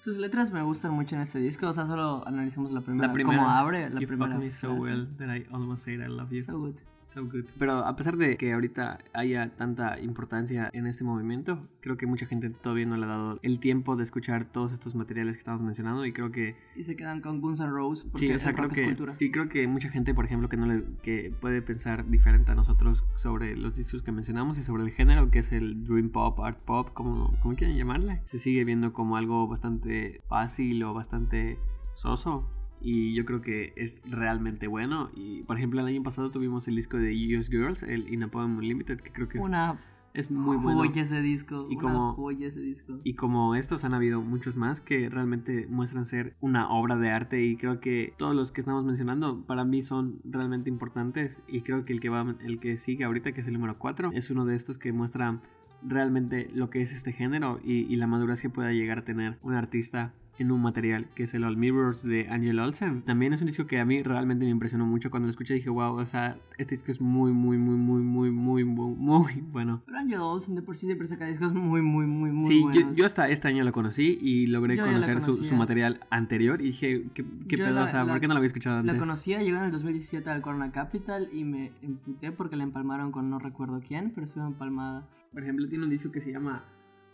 Sus 0.04 0.18
letras 0.18 0.52
me 0.52 0.62
gustan 0.62 0.92
mucho 0.92 1.16
en 1.16 1.22
este 1.22 1.40
disco, 1.40 1.70
o 1.70 1.74
sea, 1.74 1.88
solo 1.88 2.28
analicemos 2.28 2.74
la 2.74 2.82
primera. 2.82 3.08
La 3.08 3.14
primera, 3.14 3.38
Cómo 3.38 3.50
abre 3.50 3.90
la 3.90 4.02
you 4.02 4.08
primera. 4.08 4.34
fuck 4.34 4.44
me 4.44 4.52
so 4.52 4.74
well 4.74 5.08
that 5.18 5.30
I 5.30 5.48
almost 5.54 5.86
said 5.86 6.02
I 6.02 6.08
love 6.10 6.34
you. 6.34 6.42
So 6.42 6.60
good. 6.60 6.76
So 7.10 7.26
good. 7.26 7.46
Pero 7.58 7.74
a 7.86 7.96
pesar 7.96 8.18
de 8.18 8.38
que 8.38 8.54
ahorita 8.54 9.00
haya 9.14 9.50
tanta 9.58 10.00
importancia 10.00 10.70
en 10.74 10.86
este 10.86 11.04
movimiento, 11.04 11.68
creo 11.82 11.98
que 11.98 12.06
mucha 12.06 12.28
gente 12.28 12.52
todavía 12.52 12.86
no 12.86 12.98
le 12.98 13.06
ha 13.06 13.10
dado 13.10 13.40
el 13.42 13.60
tiempo 13.60 13.96
de 13.96 14.04
escuchar 14.04 14.46
todos 14.46 14.74
estos 14.74 14.94
materiales 14.94 15.36
que 15.36 15.40
estamos 15.40 15.62
mencionando 15.62 16.06
y 16.06 16.14
creo 16.14 16.32
que 16.32 16.56
Y 16.76 16.84
se 16.84 16.96
quedan 16.96 17.22
con 17.22 17.42
Guns 17.42 17.62
N' 17.62 17.70
Roses 17.72 18.06
porque 18.12 18.28
sí, 18.28 18.34
o 18.34 18.38
sea, 18.38 18.50
el 18.52 18.56
creo 18.56 18.68
rock 18.68 18.74
es 18.74 18.80
que 18.80 18.86
cultura. 18.86 19.16
sí 19.18 19.32
creo 19.32 19.50
que 19.50 19.68
mucha 19.68 19.90
gente, 19.90 20.14
por 20.14 20.26
ejemplo, 20.26 20.50
que 20.50 20.58
no 20.58 20.68
le 20.68 20.84
que 21.02 21.34
puede 21.42 21.64
pensar 21.64 22.08
diferente 22.08 22.52
a 22.52 22.56
nosotros 22.56 23.04
sobre 23.16 23.58
los 23.58 23.76
discos 23.76 24.04
que 24.04 24.12
mencionamos 24.12 24.60
y 24.60 24.64
sobre 24.64 24.84
el 24.84 24.92
género 24.92 25.32
que 25.32 25.40
es 25.40 25.52
el 25.52 25.84
dream 25.86 26.12
pop, 26.12 26.40
art 26.42 26.60
pop, 26.60 26.90
como 26.94 27.34
como 27.42 27.56
quieran 27.56 27.76
llamarle, 27.76 28.22
se 28.26 28.38
sigue 28.38 28.64
viendo 28.66 28.94
como 28.94 29.18
algo 29.18 29.48
bastante 29.48 30.22
fácil 30.28 30.84
o 30.84 30.94
bastante 30.94 31.58
soso 31.94 32.48
y 32.82 33.14
yo 33.14 33.26
creo 33.26 33.42
que 33.42 33.74
es 33.76 33.96
realmente 34.06 34.68
bueno. 34.68 35.10
Y 35.16 35.44
por 35.44 35.58
ejemplo, 35.58 35.80
el 35.82 35.88
año 35.88 36.04
pasado 36.04 36.32
tuvimos 36.32 36.68
el 36.68 36.76
disco 36.76 36.98
de 36.98 37.12
US 37.38 37.50
Girls, 37.50 37.84
el 37.84 38.12
In 38.14 38.24
a 38.24 38.28
Poem 38.30 38.58
Unlimited, 38.58 39.00
que 39.02 39.12
creo 39.12 39.28
que 39.28 39.38
es, 39.40 39.44
Una 39.44 39.80
es 40.14 40.32
muy 40.32 40.58
bueno. 40.58 40.80
joya 40.80 41.04
ese 41.04 41.22
disco. 41.22 41.68
Y 41.70 41.76
una 41.76 41.82
como- 41.82 42.14
joya 42.14 42.48
ese 42.48 42.60
disco. 42.62 43.00
Y 43.04 43.14
como 43.14 43.54
estos 43.56 43.84
han 43.84 43.94
habido 43.94 44.22
muchos 44.22 44.56
más 44.56 44.82
que 44.82 45.08
realmente 45.10 45.68
muestran 45.70 46.06
ser 46.06 46.36
una 46.42 46.70
obra 46.70 46.98
de 46.98 47.12
arte 47.12 47.44
y 47.44 47.58
creo 47.58 47.80
que 47.80 48.14
todos 48.18 48.36
los 48.36 48.52
que 48.52 48.62
estamos 48.62 48.84
mencionando 48.86 49.42
para 49.46 49.64
mí 49.66 49.84
son 49.84 50.20
realmente 50.24 50.70
importantes 50.70 51.42
y 51.48 51.62
creo 51.62 51.86
que 51.86 51.94
el 51.94 52.00
que 52.00 52.10
va 52.10 52.36
el 52.42 52.60
que 52.60 52.78
sigue 52.80 53.04
ahorita 53.04 53.34
que 53.34 53.42
es 53.42 53.48
el 53.48 53.54
número 53.54 53.78
4 53.78 54.10
es 54.14 54.30
uno 54.32 54.46
de 54.46 54.56
estos 54.56 54.78
que 54.80 54.92
muestra 54.94 55.40
realmente 55.82 56.50
lo 56.54 56.70
que 56.70 56.82
es 56.82 56.92
este 56.92 57.12
género 57.14 57.60
y, 57.64 57.92
y 57.92 57.96
la 57.96 58.08
madurez 58.08 58.42
que 58.42 58.50
pueda 58.50 58.72
llegar 58.72 59.00
a 59.00 59.04
tener 59.06 59.38
un 59.44 59.54
artista 59.54 60.14
en 60.38 60.52
un 60.52 60.62
material 60.62 61.06
que 61.16 61.24
es 61.24 61.34
el 61.34 61.44
All 61.44 61.58
Mirrors 61.58 62.02
de 62.02 62.30
Angel 62.30 62.60
Olsen. 62.60 63.02
También 63.02 63.34
es 63.34 63.42
un 63.42 63.48
disco 63.48 63.68
que 63.68 63.78
a 63.78 63.84
mí 63.84 64.02
realmente 64.04 64.46
me 64.46 64.52
impresionó 64.52 64.86
mucho 64.86 65.10
cuando 65.12 65.26
lo 65.28 65.32
escuché 65.32 65.54
dije, 65.56 65.70
wow, 65.70 65.96
o 65.98 66.06
sea, 66.06 66.38
este 66.58 66.76
disco 66.76 66.94
es 66.94 67.02
muy, 67.02 67.34
muy, 67.34 67.58
muy, 67.58 67.76
muy, 67.76 68.02
muy, 68.02 68.32
muy, 68.32 68.64
muy, 68.64 68.96
muy 68.96 69.34
bueno. 69.52 69.82
Pero 69.86 69.98
Angel 69.98 70.20
Olsen 70.20 70.56
de 70.56 70.62
por 70.62 70.78
sí 70.78 70.86
siempre 70.86 71.08
saca 71.08 71.26
discos 71.26 71.54
muy, 71.54 71.82
muy, 71.82 72.06
muy, 72.08 72.32
muy 72.32 72.48
sí, 72.48 72.60
yo, 72.62 72.70
buenos. 72.70 72.96
yo 72.96 73.06
hasta 73.06 73.28
este 73.28 73.50
año 73.50 73.66
lo 73.66 73.74
conocí 73.74 74.18
y 74.22 74.48
logré 74.48 74.78
Yo 74.78 74.86
conocer 74.86 75.20
su, 75.20 75.44
su 75.44 75.56
material 75.56 76.00
anterior 76.10 76.62
y 76.62 76.68
dije, 76.68 77.04
¿qué, 77.14 77.26
qué 77.50 77.58
Yo 77.58 77.66
pedo? 77.66 77.74
la- 77.76 77.84
o 77.84 77.88
sea, 77.90 78.06
la- 78.06 78.12
¿por 78.14 78.22
qué 78.22 78.28
no 78.30 78.34
lo 78.34 78.38
había 78.38 78.48
escuchado 78.48 78.78
antes? 78.80 78.94
La 78.94 78.98
conocía, 78.98 79.42
llegó 79.44 79.58
en 79.58 79.66
el 79.66 79.72
2017 79.72 80.30
al 80.30 80.42
Corona 80.42 80.72
Capital 80.72 81.28
y 81.34 81.44
me 81.44 81.74
emputé 81.82 82.32
porque 82.32 82.56
la 82.56 82.64
empalmaron 82.64 83.12
con 83.12 83.30
no 83.30 83.40
recuerdo 83.40 83.82
quién, 83.86 84.14
pero 84.16 84.24
estuvo 84.26 84.48
empalmada. 84.48 85.06
Por 85.32 85.44
ejemplo, 85.44 85.68
tiene 85.68 85.86
un 85.86 85.90
disco 85.90 86.12
que 86.12 86.22
se 86.22 86.32
llama 86.32 86.66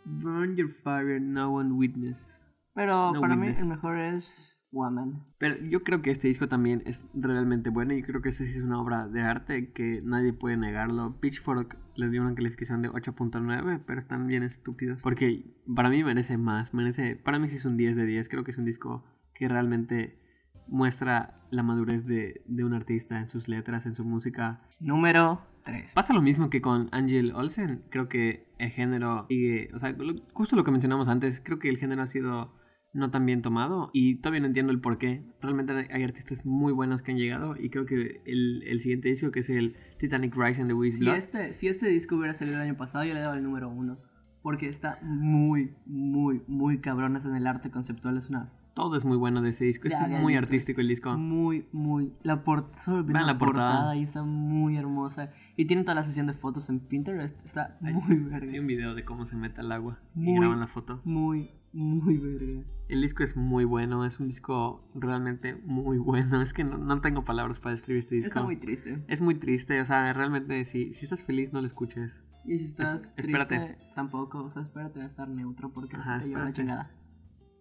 Burn 0.06 0.56
Your 0.56 0.72
Fire, 0.84 1.22
No 1.22 1.54
One 1.54 1.74
Witness. 1.74 2.46
Pero 2.74 3.14
No 3.14 3.22
para 3.22 3.36
mí 3.36 3.48
el 3.48 3.68
mejor 3.68 3.98
es 3.98 4.56
Woman. 4.72 5.24
Pero 5.38 5.56
yo 5.64 5.84
creo 5.84 6.02
que 6.02 6.12
este 6.12 6.28
disco 6.28 6.48
también 6.48 6.84
es 6.86 7.04
realmente 7.14 7.70
bueno 7.70 7.94
y 7.94 8.04
creo 8.04 8.22
que 8.22 8.30
este 8.30 8.46
sí 8.46 8.58
es 8.58 8.64
una 8.64 8.82
obra 8.82 9.08
de 9.08 9.22
arte 9.22 9.72
que 9.72 10.02
nadie 10.04 10.34
puede 10.34 10.58
negarlo. 10.58 11.20
Pitchfork 11.20 11.78
les 11.96 12.12
dio 12.12 12.22
una 12.22 12.36
calificación 12.36 12.82
de 12.82 12.90
8.9, 12.90 13.82
pero 13.86 14.00
están 14.00 14.28
bien 14.28 14.44
estúpidos. 14.44 15.02
Porque 15.02 15.56
para 15.74 15.90
mí 15.90 16.04
merece 16.04 16.38
más, 16.38 16.74
merece... 16.74 17.16
Para 17.16 17.40
mí 17.40 17.48
sí 17.48 17.56
es 17.56 17.66
un 17.66 17.78
10 17.78 17.96
de 17.96 18.06
10, 18.06 18.30
creo 18.30 18.44
que 18.44 18.52
es 18.52 18.58
un 18.58 18.66
disco 18.66 19.06
que 19.34 19.48
realmente 19.48 20.20
muestra 20.68 21.42
la 21.52 21.64
madurez 21.64 22.06
de, 22.06 22.44
de 22.46 22.64
un 22.66 22.74
artista 22.74 23.20
en 23.20 23.30
sus 23.30 23.48
letras, 23.48 23.86
en 23.86 23.96
su 23.96 24.04
música. 24.04 24.62
Número 24.80 25.42
3. 25.66 25.94
Pasa 25.94 26.14
lo 26.14 26.22
mismo 26.22 26.50
que 26.50 26.62
con 26.62 26.90
Angel 26.92 27.34
Olsen. 27.36 27.84
Creo 27.90 28.08
que 28.08 28.48
el 28.60 28.70
género 28.72 29.26
sigue. 29.28 29.70
O 29.74 29.80
sea, 29.80 29.92
lo- 29.92 30.22
justo 30.34 30.56
lo 30.56 30.64
que 30.64 30.72
mencionamos 30.72 31.10
antes. 31.10 31.42
Creo 31.44 31.60
que 31.60 31.70
el 31.70 31.78
género 31.78 32.04
ha 32.04 32.08
sido 32.08 32.54
no 32.94 33.12
tan 33.12 33.26
bien 33.26 33.42
tomado. 33.42 33.90
Y 33.92 34.18
todavía 34.22 34.40
no 34.42 34.48
entiendo 34.48 34.72
el 34.72 34.80
por 34.80 34.98
qué. 34.98 35.26
Realmente 35.42 35.74
hay- 35.92 36.04
artistas 36.04 36.46
muy 36.46 36.72
buenos 36.72 37.02
que 37.02 37.12
han 37.12 37.18
llegado. 37.18 37.56
Y 37.60 37.70
creo 37.70 37.86
que 37.86 38.22
el, 38.26 38.64
el 38.68 38.80
siguiente 38.80 39.10
disco, 39.10 39.32
que 39.32 39.42
es 39.42 39.50
el 39.50 39.70
Titanic 40.00 40.36
Rising 40.36 40.66
de 40.68 40.74
Wiz 40.74 40.96
Si 40.98 41.04
Blood. 41.04 41.16
este, 41.18 41.54
si 41.54 41.68
este 41.68 41.88
disco 41.90 42.16
hubiera 42.16 42.34
salido 42.34 42.58
el 42.58 42.64
año 42.64 42.78
pasado, 42.78 43.04
yo 43.04 43.14
le 43.14 43.20
daba 43.20 43.36
el 43.36 43.44
número 43.44 43.70
1. 43.70 43.98
Porque 44.42 44.70
está 44.70 45.00
muy, 45.02 45.74
muy, 45.88 46.42
muy 46.48 46.80
cabrón 46.80 47.16
en 47.18 47.36
el 47.36 47.48
arte 47.48 47.72
conceptual. 47.72 48.18
Es 48.18 48.30
una 48.30 48.54
Todo 48.76 48.98
es 48.98 49.06
muy 49.06 49.16
bueno 49.18 49.42
de 49.42 49.50
ese 49.50 49.64
disco. 49.66 49.88
Es 49.88 49.94
Ya, 49.94 50.06
muy 50.20 50.36
artístico 50.36 50.82
el 50.82 50.90
disco. 50.90 51.18
muy, 51.18 51.66
muy. 51.72 52.12
La, 52.24 52.44
por... 52.44 52.70
Vean 52.86 53.14
la, 53.14 53.22
la 53.34 53.38
portada. 53.38 53.70
portada 53.72 53.96
y 53.96 54.04
está 54.04 54.22
muy 54.24 54.76
hermosa. 54.76 55.32
Y 55.56 55.64
tiene 55.66 55.84
toda 55.84 55.96
la 55.96 56.04
sesión 56.04 56.28
de 56.28 56.34
fotos 56.34 56.68
en 56.70 56.82
Pinterest. 56.82 57.44
Está 57.46 57.78
muy 57.80 57.94
Hay 58.04 58.20
verga. 58.20 58.60
un 58.60 58.68
video 58.68 58.94
de 58.94 59.06
cómo 59.06 59.26
se 59.26 59.38
mete 59.38 59.62
al 59.62 59.72
agua 59.72 59.98
y 60.14 60.20
Muy- 60.20 60.40
graban 60.40 60.60
la 60.60 60.68
foto. 60.68 61.00
Muy, 61.06 61.52
muy 61.72 62.18
verga. 62.18 62.64
El 62.90 63.02
disco 63.02 63.24
es 63.24 63.38
muy 63.38 63.64
bueno. 63.64 64.04
Es 64.06 64.20
un 64.20 64.28
disco 64.28 64.86
realmente 64.94 65.56
muy 65.66 65.98
bueno. 65.98 66.42
Es 66.42 66.52
que 66.52 66.66
no, 66.66 66.78
no 66.78 67.00
tengo 67.00 67.24
palabras 67.24 67.62
para 67.62 67.72
describir 67.76 68.00
este 68.02 68.16
disco. 68.16 68.28
Está 68.28 68.44
muy 68.44 68.58
triste. 68.58 69.02
Es 69.08 69.22
muy 69.22 69.36
triste, 69.36 69.80
o 69.80 69.86
sea, 69.86 70.12
realmente 70.12 70.66
si, 70.66 70.92
si 70.94 71.06
estás 71.06 71.24
feliz 71.24 71.54
no 71.54 71.62
lo 71.62 71.68
escuches. 71.68 72.22
Y 72.44 72.60
si 72.60 72.66
estás 72.66 73.04
Es- 73.04 73.12
espérate. 73.26 73.58
triste, 73.58 73.78
tampoco. 73.96 74.44
O 74.44 74.52
sea, 74.52 74.64
espérate 74.64 75.02
a 75.02 75.06
estar 75.06 75.30
neutro 75.30 75.70
porque 75.72 75.96
Ajá, 75.96 76.20
te 76.20 76.28
lleva 76.28 76.44
la 76.44 76.50
espérate. 76.50 76.62
chingada. 76.62 76.92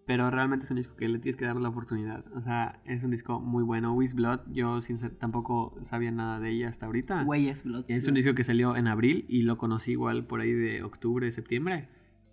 Pero 0.05 0.29
realmente 0.29 0.65
es 0.65 0.71
un 0.71 0.77
disco 0.77 0.95
que 0.95 1.07
le 1.09 1.17
tienes 1.19 1.35
que 1.35 1.45
dar 1.45 1.55
la 1.55 1.69
oportunidad. 1.69 2.23
O 2.35 2.41
sea, 2.41 2.79
es 2.85 3.03
un 3.03 3.09
disco 3.11 3.39
muy 3.39 3.63
bueno. 3.63 3.93
Wiz 3.93 4.13
Blood, 4.13 4.41
yo 4.51 4.81
sin 4.83 4.99
ser- 4.99 5.15
tampoco 5.15 5.75
sabía 5.81 6.11
nada 6.11 6.39
de 6.39 6.51
ella 6.51 6.69
hasta 6.69 6.85
ahorita. 6.85 7.23
Huellas 7.23 7.63
Blood. 7.63 7.85
Es 7.87 8.07
un 8.07 8.13
disco 8.13 8.35
que 8.35 8.43
salió 8.43 8.75
en 8.75 8.87
abril 8.87 9.25
y 9.27 9.41
lo 9.41 9.57
conocí 9.57 9.91
igual 9.91 10.25
por 10.25 10.41
ahí 10.41 10.51
de 10.53 10.83
octubre, 10.83 11.31
septiembre. 11.31 11.87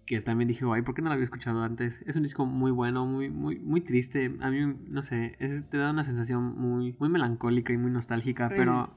Que 0.05 0.21
también 0.21 0.49
dije, 0.49 0.65
ay, 0.71 0.83
¿por 0.83 0.95
qué 0.95 1.01
no 1.01 1.09
lo 1.09 1.15
había 1.15 1.25
escuchado 1.25 1.63
antes? 1.63 2.03
Es 2.07 2.17
un 2.17 2.25
disco 2.25 2.45
muy 2.45 2.71
bueno, 2.73 3.07
muy, 3.07 3.31
muy, 3.31 3.59
muy 3.59 3.81
triste. 3.81 4.37
A 4.41 4.51
mí, 4.51 4.59
no 4.89 5.03
sé, 5.03 5.37
es- 5.39 5.65
te 5.71 5.79
da 5.79 5.91
una 5.93 6.05
sensación 6.05 6.59
muy, 6.61 6.95
muy 6.99 7.09
melancólica 7.09 7.73
y 7.73 7.79
muy 7.79 7.91
nostálgica, 7.91 8.49
Sí. 8.49 8.55
pero 8.59 8.91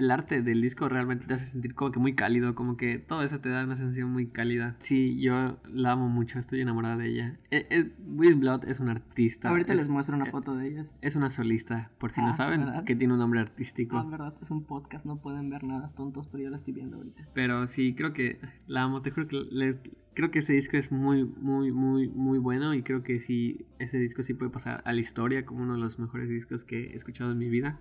el 0.00 0.10
arte 0.10 0.42
del 0.42 0.60
disco 0.62 0.88
realmente 0.88 1.26
te 1.26 1.34
hace 1.34 1.46
sentir 1.52 1.74
como 1.74 1.92
que 1.92 2.00
muy 2.00 2.14
cálido, 2.14 2.54
como 2.54 2.76
que 2.76 2.98
todo 2.98 3.22
eso 3.22 3.38
te 3.40 3.48
da 3.50 3.64
una 3.64 3.76
sensación 3.76 4.10
muy 4.10 4.26
cálida. 4.26 4.76
Sí, 4.80 5.20
yo 5.20 5.58
la 5.72 5.92
amo 5.92 6.08
mucho, 6.08 6.38
estoy 6.38 6.60
enamorada 6.60 6.96
de 6.96 7.08
ella. 7.08 7.36
Eh, 7.50 7.66
eh, 7.70 7.90
Wiz 8.06 8.38
Blood 8.38 8.64
es 8.68 8.80
un 8.80 8.88
artista. 8.88 9.48
Ahorita 9.48 9.72
es, 9.74 9.78
les 9.78 9.88
muestro 9.88 10.16
una 10.16 10.26
foto 10.26 10.56
de 10.56 10.68
ellas. 10.68 10.86
Es 11.02 11.16
una 11.16 11.30
solista, 11.30 11.90
por 11.98 12.12
si 12.12 12.20
no 12.20 12.28
Ah, 12.30 12.32
saben, 12.34 12.60
¿verdad? 12.64 12.84
que 12.84 12.96
tiene 12.96 13.12
un 13.12 13.20
nombre 13.20 13.40
artístico. 13.40 13.98
Ah, 13.98 14.06
verdad, 14.10 14.34
es 14.42 14.50
un 14.50 14.64
podcast, 14.64 15.04
no 15.04 15.16
pueden 15.18 15.50
ver 15.50 15.64
nada 15.64 15.92
tontos, 15.96 16.26
pero 16.28 16.42
yo 16.44 16.50
la 16.50 16.56
estoy 16.56 16.72
viendo 16.74 16.96
ahorita. 16.96 17.28
Pero 17.34 17.68
sí, 17.68 17.94
creo 17.94 18.12
que 18.12 18.38
la 18.66 18.82
amo. 18.84 19.02
Te 19.02 19.10
juro 19.10 19.28
que 19.28 19.36
le- 19.50 19.78
creo 20.14 20.30
que 20.30 20.38
este 20.40 20.52
disco 20.54 20.76
es 20.76 20.90
muy, 20.92 21.24
muy, 21.24 21.72
muy, 21.72 22.08
muy 22.08 22.38
bueno. 22.38 22.74
Y 22.74 22.82
creo 22.82 23.02
que 23.02 23.20
sí, 23.20 23.66
ese 23.78 23.98
disco 23.98 24.22
sí 24.22 24.34
puede 24.34 24.50
pasar 24.50 24.82
a 24.84 24.92
la 24.92 25.00
historia 25.00 25.44
como 25.44 25.62
uno 25.62 25.74
de 25.74 25.80
los 25.80 25.98
mejores 25.98 26.28
discos 26.28 26.64
que 26.64 26.86
he 26.92 26.96
escuchado 26.96 27.32
en 27.32 27.38
mi 27.38 27.48
vida. 27.48 27.78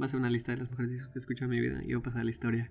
Va 0.00 0.06
a 0.06 0.08
ser 0.08 0.18
una 0.20 0.30
lista 0.30 0.52
de 0.52 0.58
los 0.58 0.70
mejores 0.70 0.90
discos 0.90 1.12
que 1.12 1.18
he 1.18 1.20
escuchado 1.20 1.52
en 1.52 1.58
mi 1.58 1.60
vida 1.68 1.80
y 1.84 1.92
va 1.92 2.00
a 2.00 2.02
pasar 2.02 2.22
a 2.22 2.24
la 2.24 2.30
historia. 2.30 2.70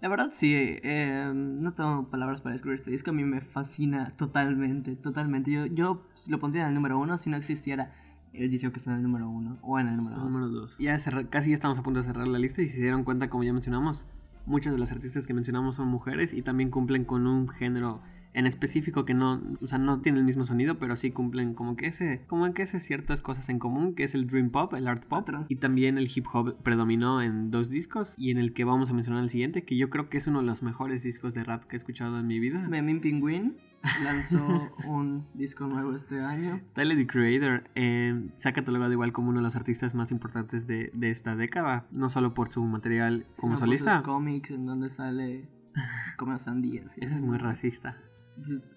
La 0.00 0.08
verdad, 0.08 0.30
sí, 0.32 0.52
eh, 0.52 1.30
no 1.32 1.74
tengo 1.74 2.08
palabras 2.10 2.40
para 2.40 2.52
describir 2.54 2.74
este 2.74 2.90
disco. 2.90 3.10
A 3.10 3.14
mí 3.14 3.22
me 3.24 3.40
fascina 3.40 4.10
totalmente, 4.16 4.96
totalmente. 4.96 5.52
Yo, 5.52 5.66
yo 5.66 6.02
lo 6.26 6.40
pondría 6.40 6.62
en 6.64 6.70
el 6.70 6.74
número 6.74 6.98
uno 6.98 7.18
si 7.18 7.30
no 7.30 7.36
existiera 7.36 7.94
el 8.32 8.50
disco 8.50 8.72
que 8.72 8.78
está 8.78 8.90
en 8.90 8.96
el 8.96 9.02
número 9.04 9.28
uno 9.28 9.58
o 9.62 9.78
en 9.78 9.86
el 9.88 9.96
número 9.96 10.16
dos. 10.16 10.24
Número 10.32 10.48
2. 10.48 10.78
Ya 10.78 10.98
cerra- 10.98 11.28
casi 11.30 11.50
ya 11.50 11.54
estamos 11.54 11.78
a 11.78 11.82
punto 11.82 12.00
de 12.00 12.06
cerrar 12.06 12.26
la 12.26 12.38
lista 12.40 12.62
y 12.62 12.68
si 12.68 12.76
se 12.76 12.82
dieron 12.82 13.04
cuenta, 13.04 13.30
como 13.30 13.44
ya 13.44 13.52
mencionamos, 13.52 14.04
muchas 14.44 14.72
de 14.72 14.78
las 14.80 14.90
artistas 14.90 15.24
que 15.26 15.34
mencionamos 15.34 15.76
son 15.76 15.86
mujeres 15.86 16.32
y 16.34 16.42
también 16.42 16.70
cumplen 16.70 17.04
con 17.04 17.28
un 17.28 17.48
género 17.48 18.02
en 18.34 18.46
específico 18.46 19.04
que 19.04 19.14
no, 19.14 19.40
o 19.60 19.66
sea, 19.66 19.78
no 19.78 20.00
tiene 20.00 20.18
el 20.18 20.24
mismo 20.24 20.44
sonido, 20.44 20.78
pero 20.78 20.96
sí 20.96 21.10
cumplen 21.10 21.54
como 21.54 21.76
que 21.76 21.86
ese, 21.86 22.22
como 22.26 22.52
que 22.54 22.62
ese 22.62 22.80
ciertas 22.80 23.20
cosas 23.22 23.48
en 23.48 23.58
común, 23.58 23.94
que 23.94 24.04
es 24.04 24.14
el 24.14 24.26
dream 24.26 24.50
pop, 24.50 24.72
el 24.74 24.88
art 24.88 25.04
pop, 25.04 25.28
y 25.48 25.56
también 25.56 25.98
el 25.98 26.10
hip 26.12 26.26
hop 26.32 26.56
predominó 26.62 27.22
en 27.22 27.50
dos 27.50 27.68
discos 27.68 28.14
y 28.16 28.30
en 28.30 28.38
el 28.38 28.52
que 28.52 28.64
vamos 28.64 28.90
a 28.90 28.94
mencionar 28.94 29.22
el 29.22 29.30
siguiente, 29.30 29.64
que 29.64 29.76
yo 29.76 29.90
creo 29.90 30.08
que 30.08 30.18
es 30.18 30.26
uno 30.26 30.40
de 30.40 30.46
los 30.46 30.62
mejores 30.62 31.02
discos 31.02 31.34
de 31.34 31.44
rap 31.44 31.64
que 31.64 31.76
he 31.76 31.78
escuchado 31.78 32.18
en 32.18 32.26
mi 32.26 32.40
vida. 32.40 32.66
Memín 32.68 33.00
Penguin 33.00 33.56
lanzó 34.02 34.38
un 34.86 35.26
disco 35.34 35.66
nuevo 35.66 35.94
este 35.94 36.20
año. 36.20 36.60
Tyler 36.74 36.96
the 36.96 37.06
Creator 37.06 37.64
eh, 37.74 38.28
se 38.36 38.48
ha 38.48 38.52
catalogado 38.52 38.92
igual 38.92 39.12
como 39.12 39.30
uno 39.30 39.40
de 39.40 39.44
los 39.44 39.56
artistas 39.56 39.94
más 39.94 40.10
importantes 40.10 40.66
de, 40.66 40.90
de 40.94 41.10
esta 41.10 41.36
década, 41.36 41.86
no 41.92 42.08
solo 42.10 42.34
por 42.34 42.50
su 42.50 42.62
material 42.64 43.26
como 43.36 43.54
Sino 43.54 43.58
por 43.58 43.68
solista. 43.68 43.96
sus 43.96 44.04
cómics 44.04 44.50
en 44.50 44.66
donde 44.66 44.90
sale 44.90 45.48
comiendo 46.16 46.42
sandías. 46.42 46.90
Ese 46.96 47.14
es 47.14 47.20
muy 47.20 47.38
racista. 47.38 47.96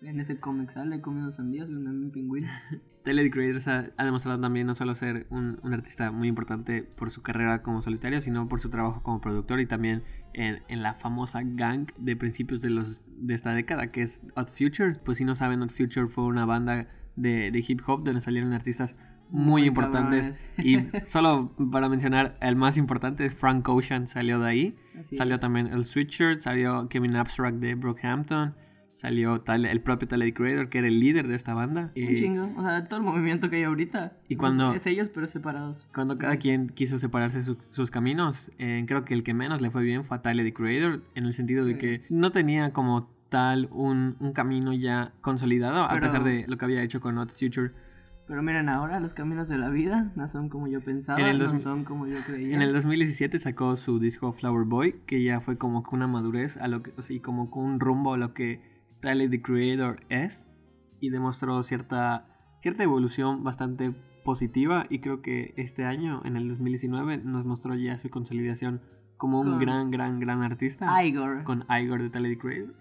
En 0.02 0.20
ese 0.20 0.40
cómic 0.40 0.72
sale 0.72 1.02
comiendo 1.02 1.32
sandías 1.32 1.70
y 1.70 1.74
un 1.74 2.12
Penguin. 2.12 2.46
Tyler 3.04 3.26
the 3.26 3.32
Creator 3.32 3.62
se 3.62 3.72
ha, 3.72 3.92
ha 3.98 4.06
demostrado 4.06 4.40
también 4.40 4.68
no 4.68 4.76
solo 4.76 4.96
ser 4.96 5.28
un, 5.30 5.60
un 5.64 5.74
artista 5.74 6.12
muy 6.12 6.28
importante 6.28 6.84
por 6.84 7.12
su 7.12 7.22
carrera 7.22 7.62
como 7.62 7.82
solitario, 7.82 8.22
sino 8.22 8.48
por 8.48 8.60
su 8.60 8.70
trabajo 8.70 9.02
como 9.04 9.22
productor 9.22 9.60
y 9.60 9.66
también 9.68 10.04
en, 10.34 10.64
en 10.68 10.82
la 10.82 10.96
famosa 10.96 11.42
gang 11.44 11.88
de 11.98 12.16
principios 12.16 12.62
de, 12.62 12.72
los, 12.72 13.04
de 13.18 13.34
esta 13.34 13.54
década, 13.54 13.92
que 13.92 14.02
es 14.02 14.22
Odd 14.36 14.50
Future. 14.50 14.96
Pues 15.06 15.20
si 15.20 15.26
no 15.26 15.36
saben, 15.36 15.62
Odd 15.62 15.70
Future 15.70 16.08
fue 16.08 16.26
una 16.26 16.46
banda 16.46 16.88
de, 17.16 17.52
de 17.52 17.66
hip 17.68 17.82
hop 17.88 18.04
donde 18.04 18.22
salieron 18.22 18.54
artistas 18.54 18.96
muy, 19.30 19.62
Muy 19.62 19.68
importantes. 19.68 20.40
Y 20.58 20.78
solo 21.06 21.52
para 21.72 21.90
mencionar, 21.90 22.38
el 22.42 22.56
más 22.56 22.78
importante, 22.78 23.30
Frank 23.30 23.68
Ocean 23.68 24.08
salió 24.08 24.40
de 24.40 24.50
ahí. 24.50 24.76
Así 25.00 25.16
Salió 25.16 25.36
es. 25.36 25.42
también 25.42 25.68
el 25.68 25.86
Sweatshirt, 25.86 26.40
salió 26.42 26.88
Kevin 26.90 27.16
Abstract 27.16 27.58
de 27.58 27.76
Brockhampton, 27.76 28.56
salió 28.96 29.42
Tyler- 29.42 29.70
el 29.72 29.82
propio 29.82 30.08
Tyler 30.08 30.34
Creator, 30.34 30.70
que 30.70 30.80
era 30.80 30.88
el 30.88 31.00
líder 31.00 31.28
de 31.28 31.36
esta 31.36 31.54
banda. 31.54 31.92
Un 31.96 32.02
Y 32.02 32.16
chingo. 32.16 32.50
O 32.58 32.62
sea, 32.64 32.88
todo 32.88 33.00
el 33.00 33.06
movimiento 33.06 33.50
que 33.50 33.58
hay 33.58 33.64
ahorita. 33.64 34.14
Y 34.28 34.38
cuando- 34.38 34.72
Es, 34.72 34.78
es 34.78 34.88
ellos, 34.88 35.10
pero 35.14 35.28
separados. 35.28 35.86
cuando 35.94 36.18
cada 36.18 36.38
quien 36.38 36.70
quiso 36.70 36.98
separarse 36.98 37.44
su- 37.44 37.58
sus 37.70 37.92
caminos, 37.92 38.50
eh, 38.58 38.84
creo 38.88 39.06
que 39.06 39.14
el 39.14 39.22
que 39.24 39.34
menos 39.36 39.62
le 39.62 39.70
fue 39.70 39.84
bien 39.84 40.06
fue 40.06 40.18
a 40.18 40.22
Tyler 40.24 40.52
Creator, 40.54 41.02
en 41.14 41.26
el 41.26 41.34
sentido 41.34 41.66
de 41.66 41.78
que 41.78 42.02
no 42.10 42.32
tenía 42.32 42.72
como 42.74 43.08
tal 43.30 43.68
un, 43.72 44.16
un 44.20 44.32
camino 44.34 44.72
ya 44.74 45.12
consolidado, 45.22 45.84
a 45.84 45.90
Pero- 45.90 46.02
pesar 46.02 46.24
de 46.24 46.46
lo 46.48 46.58
que 46.58 46.66
había 46.66 46.82
hecho 46.82 47.02
con 47.02 47.16
Not 47.16 47.32
Future. 47.38 47.72
Pero 48.28 48.42
miren, 48.42 48.70
ahora 48.70 49.00
los 49.00 49.14
caminos 49.14 49.48
de 49.50 49.58
la 49.60 49.70
vida 49.70 50.12
no 50.16 50.28
son 50.28 50.50
como 50.50 50.68
yo 50.68 50.82
pensaba, 50.82 51.20
En 51.20 51.28
el 51.28 51.38
no 51.38 51.44
2000 51.44 51.62
son 51.62 51.84
como 51.84 52.08
yo 52.08 52.18
creía. 52.26 52.56
En 52.56 52.62
el 52.64 52.74
2017 52.74 53.38
sacó 53.38 53.78
su 53.78 54.00
disco 54.00 54.32
Flower 54.34 54.66
Boy, 54.66 54.96
que 55.06 55.22
ya 55.22 55.42
fue 55.42 55.58
como 55.60 55.84
con 55.84 55.98
una 55.98 56.08
madurez 56.08 56.58
a 56.58 56.68
lo 56.68 56.82
que, 56.82 56.92
y 57.10 57.20
como 57.20 57.52
con 57.52 57.66
un 57.66 57.80
rumbo 57.80 58.14
a 58.16 58.18
lo 58.18 58.34
que 58.34 58.62
Tyler 59.06 59.30
the 59.30 59.42
Creator 59.42 60.00
es 60.10 60.44
y 61.00 61.10
demostró 61.10 61.62
cierta 61.64 62.26
cierta 62.60 62.84
evolución 62.84 63.44
bastante 63.44 63.94
positiva 64.24 64.88
y 64.90 65.00
creo 65.00 65.22
que 65.22 65.54
este 65.58 65.86
año 65.86 66.22
en 66.26 66.36
el 66.36 66.48
2019 66.48 67.18
nos 67.20 67.46
mostró 67.46 67.76
ya 67.76 67.98
su 68.00 68.10
consolidación 68.10 68.82
como 69.18 69.40
un 69.42 69.52
Con- 69.52 69.60
gran 69.60 69.92
gran 69.92 70.20
gran 70.20 70.42
artista 70.42 71.04
Igor. 71.06 71.44
con 71.44 71.64
Igor 71.70 72.02
de 72.02 72.10
Tyler 72.10 72.32
the 72.32 72.38
Creator 72.40 72.74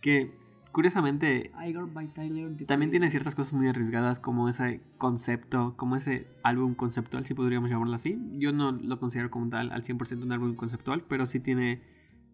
que 0.00 0.30
curiosamente 0.70 1.50
Igor 1.66 1.92
by 1.92 2.06
Tyler. 2.14 2.56
the 2.56 2.64
también 2.66 2.90
tiene 2.92 3.10
ciertas 3.10 3.34
cosas 3.34 3.54
muy 3.54 3.66
arriesgadas 3.68 4.20
como 4.20 4.48
ese 4.48 4.80
concepto, 4.98 5.74
como 5.76 5.96
ese 5.96 6.26
álbum 6.44 6.74
conceptual, 6.74 7.26
si 7.26 7.34
podríamos 7.34 7.70
llamarlo 7.70 7.94
así. 7.94 8.18
Yo 8.38 8.52
no 8.52 8.72
lo 8.72 8.98
considero 9.00 9.30
como 9.30 9.48
tal 9.50 9.70
al 9.72 9.82
100% 9.84 10.22
un 10.24 10.32
álbum 10.32 10.54
conceptual, 10.56 11.02
pero 11.08 11.26
sí 11.26 11.38
tiene 11.40 11.80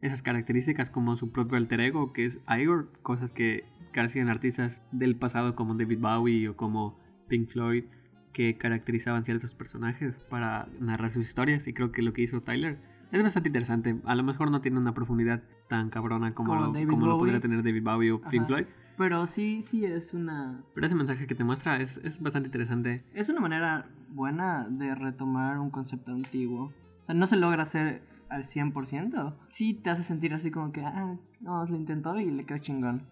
esas 0.03 0.23
características 0.23 0.91
como 0.91 1.17
su 1.17 1.31
propio 1.31 1.59
alter 1.59 1.81
ego, 1.81 2.13
que 2.13 2.25
es 2.25 2.41
Igor, 2.49 2.89
cosas 3.03 3.33
que 3.33 3.65
carecían 3.93 4.29
artistas 4.29 4.83
del 4.93 5.17
pasado 5.17 5.55
como 5.55 5.75
David 5.75 5.99
Bowie 6.01 6.49
o 6.49 6.57
como 6.57 6.99
Pink 7.29 7.49
Floyd, 7.49 7.85
que 8.33 8.57
caracterizaban 8.57 9.25
ciertos 9.25 9.55
personajes 9.55 10.21
para 10.31 10.69
narrar 10.79 11.11
sus 11.11 11.27
historias 11.27 11.67
y 11.67 11.73
creo 11.73 11.93
que 11.93 12.03
lo 12.03 12.13
que 12.13 12.23
hizo 12.23 12.41
Tyler 12.41 12.79
es 13.13 13.23
bastante 13.23 13.49
interesante. 13.49 13.97
A 14.05 14.15
lo 14.15 14.23
mejor 14.23 14.51
no 14.51 14.61
tiene 14.61 14.79
una 14.79 14.95
profundidad 14.95 15.43
tan 15.69 15.91
cabrona 15.91 16.33
como, 16.33 16.55
Como 16.55 16.73
lo, 16.73 16.89
como 16.89 17.19
podría 17.19 17.41
tener 17.41 17.63
David 17.63 17.83
Bowie 17.83 18.13
o 18.13 18.21
Pink. 18.21 18.47
Floyd, 18.47 18.67
Pero 18.97 19.27
sí, 19.27 19.63
sí 19.65 19.85
es 19.85 20.15
una... 20.15 20.63
pero 20.75 20.87
ese 20.87 20.95
mensaje 20.95 21.27
que 21.27 21.35
te 21.35 21.43
muestra 21.43 21.81
es, 21.81 21.99
es 21.99 22.23
bastante 22.23 22.47
interesante. 22.47 23.03
Es 23.15 23.29
una 23.29 23.41
manera 23.41 23.87
buena 24.11 24.69
de 24.69 24.95
retomar 24.95 25.59
un 25.59 25.71
concepto 25.71 26.13
antiguo. 26.13 26.67
O 27.03 27.07
sea, 27.07 27.15
no 27.15 27.27
se 27.27 27.37
logra 27.37 27.63
hacer 27.63 28.03
al 28.31 28.45
100%. 28.45 29.35
Sí 29.49 29.75
te 29.75 29.91
hace 29.91 30.03
sentir 30.03 30.33
así 30.35 30.51
como 30.51 30.73
que, 30.73 30.85
ah, 30.85 31.17
no, 31.41 31.67
lo 31.67 31.77
intentó 31.77 32.19
y 32.19 32.31
le 32.31 32.45
quedó 32.47 32.59
chingón. 32.59 33.03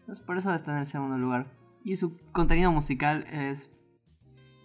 Entonces 0.00 0.24
por 0.24 0.36
eso 0.38 0.54
está 0.54 0.72
en 0.72 0.78
el 0.78 0.86
segundo 0.86 1.18
lugar. 1.18 1.46
Y 1.84 1.96
su 1.96 2.16
contenido 2.32 2.70
musical 2.72 3.24
es 3.30 3.70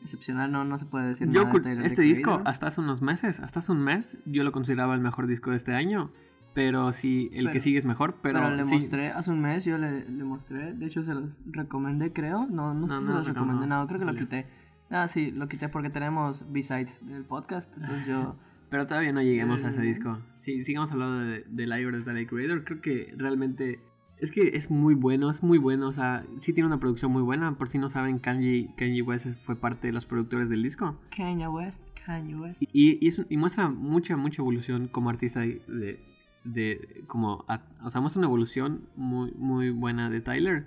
excepcional, 0.02 0.52
no, 0.52 0.64
no 0.66 0.78
se 0.78 0.86
puede 0.86 1.10
decir 1.10 1.30
Yo, 1.30 1.46
nada 1.46 1.60
de 1.60 1.86
este 1.86 2.02
disco, 2.02 2.32
Creator. 2.32 2.48
hasta 2.48 2.68
hace 2.68 2.82
unos 2.82 3.02
meses, 3.02 3.40
hasta 3.40 3.60
hace 3.60 3.72
un 3.72 3.82
mes, 3.84 4.18
yo 4.26 4.44
lo 4.44 4.52
consideraba 4.52 4.96
el 4.96 5.02
mejor 5.02 5.28
disco 5.28 5.52
de 5.52 5.58
este 5.58 5.74
año. 5.74 6.12
Pero 6.54 6.92
sí, 6.92 7.30
el 7.32 7.46
que 7.46 7.52
Pero- 7.54 7.64
sigue 7.64 7.78
es 7.78 7.86
mejor. 7.86 8.16
Pero, 8.22 8.40
Pero, 8.42 8.56
le 8.56 8.64
sí, 8.66 8.74
mostré, 8.74 9.10
hace 9.12 9.32
un 9.32 9.40
mes 9.40 9.64
yo 9.64 9.78
le, 9.78 10.10
le 10.10 10.24
mostré, 10.26 10.74
de 10.74 10.86
hecho 10.86 11.02
se 11.02 11.14
los 11.14 11.40
recomendé 11.46 12.12
creo, 12.12 12.46
no, 12.46 12.74
no, 12.74 12.88
No, 12.88 12.88
sé 12.88 12.94
si 12.96 13.00
no 13.00 13.08
se 13.08 13.14
los 13.14 13.24
recom- 13.28 13.34
recomendé, 13.36 13.68
no, 13.68 13.80
no, 13.82 13.88
creo 13.88 14.00
que 14.00 14.06
lo 14.06 14.12
salió. 14.14 14.26
quité. 14.28 14.48
Ah, 14.90 15.08
sí, 15.08 15.32
lo 15.32 15.48
quité 15.48 15.70
porque 15.70 15.90
tenemos 15.90 16.44
B-Sides 16.52 17.00
del 17.08 17.24
podcast, 17.24 17.72
entonces 17.78 18.06
yo... 18.06 18.36
Pero 18.72 18.88
todavía 18.88 19.12
no 19.14 19.22
lleguemos 19.22 19.64
a 19.64 19.70
ese 19.70 19.82
disco. 19.84 20.18
Sí, 20.40 20.64
sigamos 20.66 20.92
hablando 20.92 21.20
de, 21.20 21.44
del 21.48 21.80
Igor 21.80 21.96
de 21.98 22.02
Tyler 22.04 22.26
Creator. 22.26 22.64
Creo 22.64 22.82
que 22.82 23.14
realmente 23.18 23.80
es 24.18 24.32
que 24.32 24.56
es 24.56 24.72
muy 24.72 24.96
bueno, 24.96 25.30
es 25.30 25.44
muy 25.44 25.58
bueno. 25.60 25.88
O 25.90 25.92
sea, 25.92 26.26
sí 26.40 26.54
tiene 26.54 26.68
una 26.68 26.80
producción 26.80 27.12
muy 27.12 27.22
buena. 27.22 27.58
Por 27.58 27.68
si 27.70 27.78
no 27.78 27.90
saben, 27.90 28.18
Kanye, 28.18 28.70
Kanye 28.78 29.02
West 29.04 29.28
fue 29.46 29.56
parte 29.56 29.88
de 29.88 29.94
los 29.94 30.06
productores 30.08 30.50
del 30.50 30.64
disco. 30.64 30.98
Kanye 31.16 31.48
West, 31.48 31.84
Kanye 32.06 32.36
West. 32.36 32.62
Y, 32.64 32.98
y, 33.00 33.08
es- 33.08 33.26
y 33.30 33.38
muestra 33.38 33.70
mucha, 33.70 34.16
mucha 34.18 34.42
evolución 34.42 34.88
como 34.88 35.10
artista 35.12 35.42
de... 35.42 35.62
de- 35.68 36.00
de- 36.44 37.04
como, 37.08 37.46
a- 37.50 37.62
o 37.84 37.90
sea, 37.92 38.02
muestra 38.02 38.20
una 38.20 38.28
evolución 38.28 38.88
muy, 38.96 39.32
muy 39.34 39.70
buena 39.70 40.10
de 40.10 40.22
Tyler. 40.22 40.66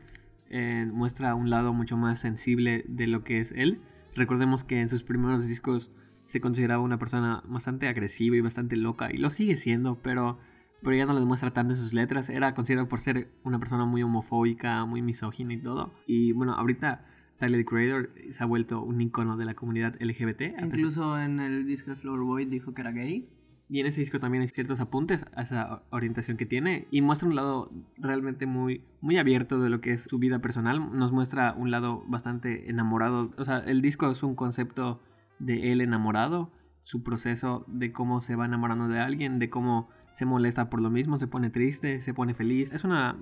Eh, 0.50 0.86
muestra 0.92 1.34
un 1.34 1.48
lado 1.50 1.72
mucho 1.72 1.96
más 1.96 2.20
sensible 2.20 2.84
de 2.86 3.06
lo 3.08 3.24
que 3.24 3.40
es 3.40 3.50
él. 3.52 3.80
Recordemos 4.14 4.62
que 4.62 4.80
en 4.80 4.88
sus 4.88 5.02
primeros 5.02 5.48
discos 5.48 5.90
se 6.26 6.40
consideraba 6.40 6.82
una 6.82 6.98
persona 6.98 7.42
bastante 7.46 7.88
agresiva 7.88 8.36
y 8.36 8.40
bastante 8.40 8.76
loca. 8.76 9.12
Y 9.12 9.18
lo 9.18 9.30
sigue 9.30 9.56
siendo, 9.56 9.96
pero, 10.02 10.38
pero 10.82 10.96
ya 10.96 11.06
no 11.06 11.12
lo 11.12 11.20
demuestra 11.20 11.52
tanto 11.52 11.74
en 11.74 11.78
sus 11.80 11.92
letras. 11.92 12.30
Era 12.30 12.54
considerado 12.54 12.88
por 12.88 13.00
ser 13.00 13.28
una 13.44 13.58
persona 13.58 13.84
muy 13.84 14.02
homofóbica, 14.02 14.84
muy 14.84 15.02
misógina 15.02 15.54
y 15.54 15.58
todo. 15.58 15.92
Y 16.06 16.32
bueno, 16.32 16.54
ahorita 16.54 17.04
Tyler 17.38 17.60
the 17.60 17.64
Creator 17.64 18.10
se 18.30 18.42
ha 18.42 18.46
vuelto 18.46 18.82
un 18.82 19.00
icono 19.00 19.36
de 19.36 19.44
la 19.44 19.54
comunidad 19.54 19.94
LGBT. 20.00 20.58
Incluso 20.62 21.18
en 21.18 21.40
el 21.40 21.66
disco 21.66 21.90
de 21.90 21.96
Flower 21.96 22.20
Boy 22.20 22.44
dijo 22.46 22.74
que 22.74 22.80
era 22.82 22.92
gay. 22.92 23.28
y 23.68 23.80
en 23.80 23.86
ese 23.86 24.00
disco 24.00 24.20
también 24.20 24.42
hay 24.42 24.48
ciertos 24.48 24.80
apuntes 24.80 25.24
a 25.34 25.42
esa 25.42 25.82
orientación 25.90 26.36
que 26.36 26.46
tiene 26.46 26.86
y 26.90 27.00
muestra 27.00 27.28
un 27.28 27.34
lado 27.34 27.72
realmente 27.96 28.46
muy, 28.46 28.82
muy 29.00 29.16
abierto 29.18 29.58
de 29.58 29.70
lo 29.70 29.80
que 29.80 29.92
es 29.92 30.02
su 30.02 30.18
vida 30.18 30.38
personal. 30.38 30.96
Nos 30.96 31.12
muestra 31.12 31.54
un 31.54 31.70
lado 31.70 32.04
bastante 32.06 32.70
enamorado. 32.70 33.32
O 33.36 33.44
sea, 33.44 33.58
el 33.58 33.82
disco 33.82 34.10
es 34.10 34.22
un 34.22 34.36
concepto 34.36 35.00
de 35.38 35.72
él 35.72 35.80
enamorado, 35.80 36.52
su 36.82 37.02
proceso 37.02 37.64
de 37.66 37.92
cómo 37.92 38.20
se 38.20 38.36
va 38.36 38.44
enamorando 38.44 38.88
de 38.88 39.00
alguien, 39.00 39.38
de 39.38 39.50
cómo 39.50 39.88
se 40.12 40.26
molesta 40.26 40.70
por 40.70 40.80
lo 40.80 40.90
mismo, 40.90 41.18
se 41.18 41.26
pone 41.26 41.50
triste, 41.50 42.00
se 42.00 42.14
pone 42.14 42.34
feliz. 42.34 42.72
Es 42.72 42.84
una 42.84 43.16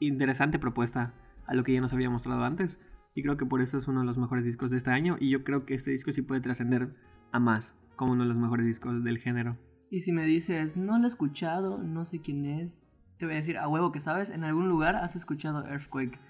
interesante 0.00 0.58
propuesta 0.58 1.12
a 1.46 1.54
lo 1.54 1.64
que 1.64 1.74
ya 1.74 1.80
nos 1.80 1.92
había 1.92 2.10
mostrado 2.10 2.44
antes. 2.44 2.78
Y 3.14 3.22
creo 3.22 3.36
que 3.36 3.46
por 3.46 3.60
eso 3.60 3.78
es 3.78 3.88
uno 3.88 4.00
de 4.00 4.06
los 4.06 4.18
mejores 4.18 4.44
discos 4.44 4.70
de 4.70 4.76
este 4.76 4.90
año. 4.90 5.16
Y 5.18 5.30
yo 5.30 5.44
creo 5.44 5.66
que 5.66 5.74
este 5.74 5.90
disco 5.90 6.12
sí 6.12 6.22
puede 6.22 6.40
trascender 6.40 6.94
a 7.32 7.40
más 7.40 7.76
como 7.96 8.12
uno 8.12 8.22
de 8.22 8.28
los 8.28 8.38
mejores 8.38 8.64
discos 8.64 9.02
del 9.02 9.18
género. 9.18 9.56
Y 9.90 10.00
si 10.00 10.12
me 10.12 10.24
dices, 10.24 10.76
no 10.76 10.98
lo 10.98 11.04
he 11.04 11.08
escuchado, 11.08 11.78
no 11.78 12.04
sé 12.04 12.20
quién 12.20 12.44
es, 12.44 12.84
te 13.18 13.26
voy 13.26 13.34
a 13.34 13.38
decir, 13.38 13.58
a 13.58 13.66
huevo 13.66 13.90
que 13.90 14.00
sabes, 14.00 14.30
en 14.30 14.44
algún 14.44 14.68
lugar 14.68 14.96
has 14.96 15.16
escuchado 15.16 15.66
Earthquake. 15.66 16.20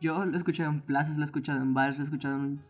Yo 0.00 0.24
lo 0.24 0.32
he 0.32 0.36
escuchado 0.36 0.70
en 0.70 0.80
plazas, 0.80 1.16
lo 1.16 1.22
he 1.22 1.26
escuchado 1.26 1.60
en 1.62 1.74
bares, 1.74 1.96
lo 1.98 2.02
he 2.02 2.06
escuchado 2.06 2.36
en 2.36 2.40
un 2.40 2.60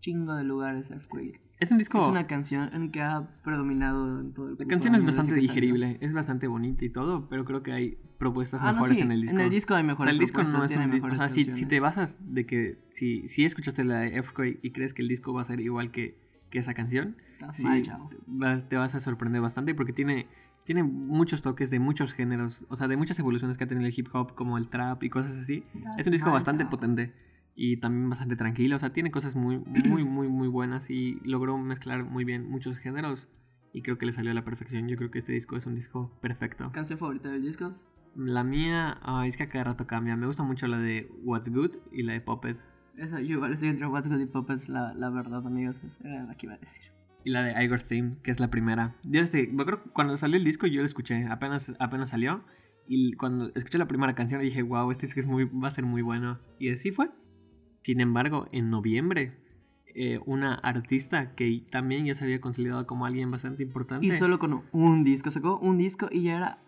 chingo 0.00 0.34
de 0.34 0.44
lugares, 0.44 0.90
Earthquake. 0.90 1.40
Es 1.60 1.70
un 1.70 1.78
disco. 1.78 1.98
Es 1.98 2.04
una 2.04 2.26
canción 2.26 2.70
en 2.74 2.90
que 2.90 3.00
ha 3.00 3.28
predominado 3.42 4.20
en 4.20 4.32
todo 4.32 4.50
el 4.50 4.56
La 4.58 4.66
canción 4.66 4.94
es 4.94 5.04
bastante 5.04 5.34
digerible, 5.34 5.98
es 6.00 6.12
bastante 6.12 6.46
bonita 6.46 6.84
y 6.84 6.90
todo, 6.90 7.28
pero 7.28 7.44
creo 7.44 7.62
que 7.62 7.72
hay 7.72 7.98
propuestas 8.18 8.60
Ah, 8.62 8.66
no, 8.66 8.72
mejores 8.72 8.98
sí, 8.98 9.04
en 9.04 9.12
el 9.12 9.20
disco. 9.22 9.36
En 9.36 9.40
el 9.42 9.50
disco 9.50 9.74
hay 9.74 9.82
o 9.82 9.84
sea, 9.84 9.92
mejores 9.92 10.12
el 10.12 10.18
disco 10.18 10.42
no 10.42 10.64
es 10.64 10.70
un 10.76 10.90
disco. 10.90 11.06
O 11.06 11.10
mejores 11.10 11.18
sea, 11.18 11.28
si, 11.28 11.66
te 11.66 11.80
basas 11.80 12.16
de 12.20 12.46
que 12.46 12.78
si, 12.92 13.28
si 13.28 13.44
escuchaste 13.44 13.84
la 13.84 14.00
de 14.00 14.14
Earthquake 14.16 14.58
y 14.62 14.70
crees 14.72 14.94
que 14.94 15.02
el 15.02 15.08
disco 15.08 15.32
va 15.32 15.42
a 15.42 15.44
ser 15.44 15.60
igual 15.60 15.90
que, 15.90 16.16
que 16.50 16.58
esa 16.58 16.74
canción, 16.74 17.16
Estás 17.34 17.56
sí, 17.56 17.62
mal, 17.64 17.82
chavo. 17.82 18.10
vas- 18.26 18.68
te 18.68 18.76
vas 18.76 18.94
a 18.94 19.00
sorprender 19.00 19.40
bastante 19.40 19.74
porque 19.74 19.92
tiene, 19.92 20.26
tiene 20.64 20.82
muchos 20.82 21.42
toques 21.42 21.70
de 21.70 21.78
muchos 21.78 22.12
géneros, 22.12 22.64
o 22.68 22.76
sea, 22.76 22.88
de 22.88 22.96
muchas 22.96 23.18
evoluciones 23.18 23.56
que 23.56 23.64
ha 23.64 23.68
tenido 23.68 23.86
el 23.86 23.94
hip 23.96 24.08
hop, 24.12 24.34
como 24.34 24.58
el 24.58 24.68
trap 24.68 25.02
y 25.04 25.10
cosas 25.10 25.36
así. 25.36 25.64
Es 25.98 26.06
un 26.06 26.12
disco 26.12 26.26
Mal, 26.26 26.34
bastante 26.34 26.64
potente 26.64 27.12
y 27.56 27.78
también 27.78 28.10
bastante 28.10 28.36
tranquilo. 28.36 28.76
O 28.76 28.78
sea, 28.78 28.92
tiene 28.92 29.10
cosas 29.10 29.36
muy, 29.36 29.58
muy, 29.58 30.04
muy, 30.04 30.28
muy 30.28 30.48
buenas 30.48 30.90
y 30.90 31.20
logró 31.24 31.56
mezclar 31.58 32.04
muy 32.04 32.24
bien 32.24 32.48
muchos 32.48 32.78
géneros. 32.78 33.28
Y 33.72 33.82
creo 33.82 33.98
que 33.98 34.06
le 34.06 34.12
salió 34.12 34.30
a 34.30 34.34
la 34.34 34.44
perfección. 34.44 34.88
Yo 34.88 34.96
creo 34.96 35.10
que 35.10 35.18
este 35.18 35.32
disco 35.32 35.56
es 35.56 35.66
un 35.66 35.74
disco 35.74 36.16
perfecto. 36.20 36.70
¿Canción 36.72 36.98
favorita 36.98 37.28
del 37.28 37.42
disco? 37.42 37.74
La 38.14 38.44
mía, 38.44 38.98
ay, 39.02 39.28
es 39.28 39.36
que 39.36 39.42
a 39.42 39.48
cada 39.48 39.64
rato 39.64 39.86
cambia. 39.86 40.16
Me 40.16 40.26
gusta 40.26 40.44
mucho 40.44 40.68
la 40.68 40.78
de 40.78 41.10
What's 41.24 41.48
Good 41.52 41.72
y 41.90 42.04
la 42.04 42.12
de 42.12 42.20
Puppet. 42.20 42.56
Esa, 42.96 43.20
yo 43.20 43.36
igual 43.36 43.52
estoy 43.52 43.70
entre 43.70 43.86
What's 43.88 44.08
Good 44.08 44.20
y 44.20 44.26
Puppet, 44.26 44.68
la, 44.68 44.94
la 44.94 45.10
verdad, 45.10 45.44
amigos, 45.44 45.82
esa 45.82 46.08
era 46.08 46.22
la 46.22 46.36
que 46.36 46.46
iba 46.46 46.54
a 46.54 46.58
decir. 46.58 46.82
Y 47.24 47.30
la 47.30 47.42
de 47.42 47.64
Igor 47.64 47.82
Theme, 47.82 48.16
que 48.22 48.30
es 48.30 48.38
la 48.38 48.50
primera. 48.50 48.94
Yo 49.02 49.20
este, 49.20 49.48
me 49.48 49.62
acuerdo 49.62 49.82
que 49.82 49.90
cuando 49.90 50.16
salió 50.16 50.36
el 50.36 50.44
disco 50.44 50.68
yo 50.68 50.80
lo 50.80 50.86
escuché. 50.86 51.26
Apenas, 51.26 51.74
apenas 51.80 52.10
salió. 52.10 52.44
Y 52.86 53.14
cuando 53.14 53.50
escuché 53.56 53.78
la 53.78 53.88
primera 53.88 54.14
canción 54.14 54.40
dije, 54.42 54.62
wow, 54.62 54.90
este 54.92 55.06
disco 55.06 55.20
es 55.20 55.26
muy, 55.26 55.46
va 55.46 55.68
a 55.68 55.70
ser 55.72 55.84
muy 55.84 56.02
bueno. 56.02 56.38
Y 56.60 56.70
así 56.70 56.92
fue. 56.92 57.10
Sin 57.84 58.00
embargo, 58.00 58.48
en 58.50 58.70
noviembre, 58.70 59.36
eh, 59.94 60.18
una 60.26 60.54
artista 60.54 61.34
que 61.34 61.62
también 61.70 62.06
ya 62.06 62.14
se 62.14 62.24
había 62.24 62.40
consolidado 62.40 62.86
como 62.86 63.06
alguien 63.06 63.30
bastante 63.30 63.62
importante. 63.62 64.06
Y 64.06 64.10
solo 64.12 64.38
con 64.38 64.62
un 64.72 65.04
disco, 65.04 65.30
sacó 65.30 65.58
un 65.58 65.76
disco 65.76 66.08
y 66.10 66.22
ya 66.22 66.36
era 66.36 66.58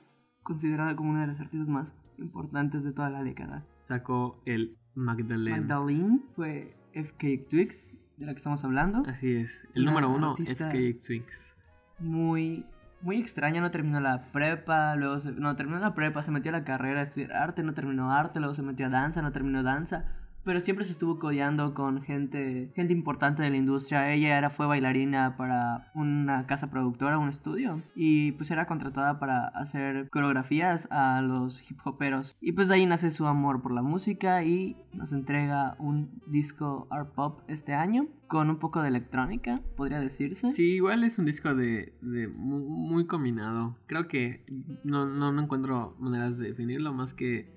considerada 0.43 0.95
como 0.95 1.11
una 1.11 1.23
de 1.23 1.27
las 1.29 1.41
artistas 1.41 1.69
más 1.69 1.97
importantes 2.19 2.85
de 2.85 2.93
toda 2.93 3.11
la 3.11 3.25
década. 3.25 3.65
Sacó 3.83 4.41
el 4.45 4.77
Magdalene. 4.95 5.59
Magdalene 5.61 6.21
fue 6.35 6.77
FK 6.93 7.49
Twigs, 7.51 7.91
de 8.19 8.27
la 8.27 8.33
que 8.33 8.39
estamos 8.39 8.63
hablando. 8.65 9.03
Así 9.07 9.33
es. 9.33 9.67
El 9.75 9.83
Una 9.83 9.91
número 9.93 10.11
uno, 10.11 10.37
FK 10.39 11.03
Twigs. 11.03 11.55
Muy, 11.99 12.65
muy 13.01 13.17
extraña, 13.19 13.61
no 13.63 13.71
terminó 13.71 14.01
la 14.01 14.23
prepa, 14.33 14.95
luego 14.97 15.19
se- 15.19 15.33
no 15.33 15.57
terminó 15.57 15.79
la 15.79 15.95
prepa, 15.95 16.23
se 16.23 16.31
metió 16.31 16.51
a 16.51 16.59
la 16.59 16.65
carrera 16.65 17.01
a 17.01 17.03
estudiar 17.03 17.33
arte, 17.33 17.63
no 17.63 17.73
terminó 17.75 18.13
arte, 18.13 18.39
luego 18.39 18.55
se 18.55 18.63
metió 18.63 18.87
a 18.87 18.91
danza, 18.91 19.23
no 19.23 19.33
terminó 19.33 19.63
danza. 19.63 20.05
Pero 20.47 20.61
siempre 20.61 20.85
se 20.85 20.93
estuvo 20.93 21.19
codeando 21.19 21.75
con 21.75 22.03
gente, 22.03 22.71
gente 22.77 22.93
importante 22.93 23.43
de 23.43 23.51
la 23.51 23.57
industria. 23.57 24.15
Ella 24.15 24.39
era, 24.39 24.51
fue 24.51 24.67
bailarina 24.67 25.37
para 25.37 25.91
una 25.93 26.47
casa 26.47 26.71
productora, 26.71 27.19
un 27.19 27.29
estudio, 27.29 27.83
y 27.97 28.31
pues 28.33 28.53
era 28.53 28.67
contratada 28.67 29.19
para 29.19 29.49
hacer 29.49 30.09
coreografías 30.09 30.87
a 30.93 31.21
los 31.21 31.69
hip 31.69 31.81
hoperos. 31.85 32.37
Y 32.41 32.53
pues 32.53 32.69
de 32.69 32.77
ahí 32.77 32.87
nace 32.87 33.11
su 33.11 33.27
amor 33.27 33.61
por 33.61 33.73
la 33.73 33.83
música 33.83 34.45
y 34.45 34.77
nos 34.93 35.13
entrega 35.13 35.75
un 35.81 36.23
disco 36.29 36.87
art 36.91 37.13
pop 37.13 37.41
este 37.49 37.75
año 37.75 38.07
con 38.29 38.49
un 38.49 38.59
poco 38.59 38.83
de 38.83 38.89
electrónica, 38.89 39.61
podría 39.77 39.99
decirse. 39.99 40.53
Sí, 40.53 40.75
igual 40.75 41.03
es 41.03 41.19
un 41.19 41.25
disco 41.25 41.57
de, 41.57 41.93
de 42.01 42.29
muy, 42.29 42.63
muy 42.63 43.07
combinado. 43.07 43.77
Creo 43.87 44.07
que 44.07 44.45
no, 44.85 45.07
no, 45.07 45.33
no 45.33 45.43
encuentro 45.43 45.97
maneras 45.99 46.39
de 46.39 46.49
definirlo 46.49 46.93
más 46.93 47.15
que 47.15 47.56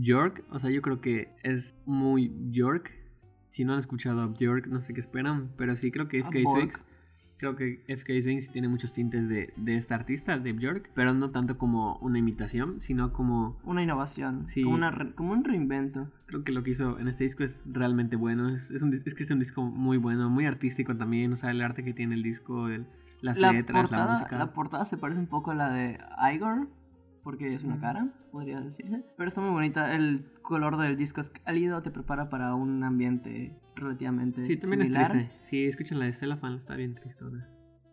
York, 0.00 0.44
o 0.50 0.58
sea, 0.58 0.70
yo 0.70 0.82
creo 0.82 1.00
que 1.00 1.28
es 1.42 1.74
muy 1.86 2.32
York. 2.50 2.90
Si 3.50 3.64
no 3.64 3.74
han 3.74 3.78
escuchado 3.78 4.22
a 4.22 4.34
York, 4.34 4.66
no 4.66 4.80
sé 4.80 4.94
qué 4.94 5.00
esperan, 5.00 5.50
pero 5.56 5.76
sí 5.76 5.92
creo 5.92 6.08
que 6.08 6.22
FK 6.22 6.42
Twigs, 6.42 6.84
creo 7.36 7.56
que 7.56 7.84
FK 7.88 8.52
tiene 8.52 8.68
muchos 8.68 8.92
tintes 8.92 9.28
de, 9.28 9.52
de 9.56 9.76
esta 9.76 9.94
artista, 9.94 10.38
de 10.38 10.56
York, 10.58 10.90
pero 10.94 11.14
no 11.14 11.30
tanto 11.30 11.58
como 11.58 11.96
una 11.98 12.18
imitación, 12.18 12.80
sino 12.80 13.12
como 13.12 13.60
una 13.64 13.82
innovación, 13.82 14.48
sí. 14.48 14.62
como, 14.62 14.74
una 14.74 15.12
como 15.14 15.32
un 15.32 15.44
reinvento. 15.44 16.10
Creo 16.26 16.42
que 16.42 16.52
lo 16.52 16.62
que 16.64 16.70
hizo 16.70 16.98
en 16.98 17.06
este 17.06 17.24
disco 17.24 17.44
es 17.44 17.60
realmente 17.64 18.16
bueno, 18.16 18.48
es, 18.48 18.70
es, 18.70 18.82
un, 18.82 18.94
es 18.94 19.14
que 19.14 19.22
es 19.22 19.30
un 19.30 19.38
disco 19.38 19.62
muy 19.62 19.98
bueno, 19.98 20.30
muy 20.30 20.46
artístico 20.46 20.96
también, 20.96 21.32
o 21.32 21.36
sea, 21.36 21.50
el 21.50 21.60
arte 21.60 21.84
que 21.84 21.92
tiene 21.92 22.14
el 22.14 22.22
disco, 22.22 22.68
el, 22.68 22.86
las 23.20 23.38
la 23.38 23.52
letras, 23.52 23.82
portada, 23.82 24.06
la 24.06 24.12
música. 24.12 24.38
La 24.38 24.52
portada 24.52 24.84
se 24.84 24.96
parece 24.96 25.20
un 25.20 25.26
poco 25.26 25.52
a 25.52 25.54
la 25.54 25.70
de 25.70 25.98
Igor, 26.34 26.68
porque 27.24 27.54
es 27.54 27.64
una 27.64 27.80
cara, 27.80 28.12
podría 28.30 28.60
decirse. 28.60 29.02
Pero 29.16 29.28
está 29.28 29.40
muy 29.40 29.50
bonita. 29.50 29.94
El 29.96 30.30
color 30.42 30.76
del 30.76 30.96
disco 30.96 31.20
es 31.22 31.30
cálido, 31.30 31.82
te 31.82 31.90
prepara 31.90 32.28
para 32.28 32.54
un 32.54 32.84
ambiente 32.84 33.58
relativamente 33.74 34.44
Sí, 34.44 34.56
también 34.58 34.82
similar. 34.82 35.02
es 35.02 35.10
triste. 35.10 35.32
Sí, 35.48 35.64
escuchen 35.64 35.98
la 35.98 36.04
de 36.04 36.12
Cellophane, 36.12 36.56
está 36.56 36.76
bien 36.76 36.94
triste. 36.94 37.24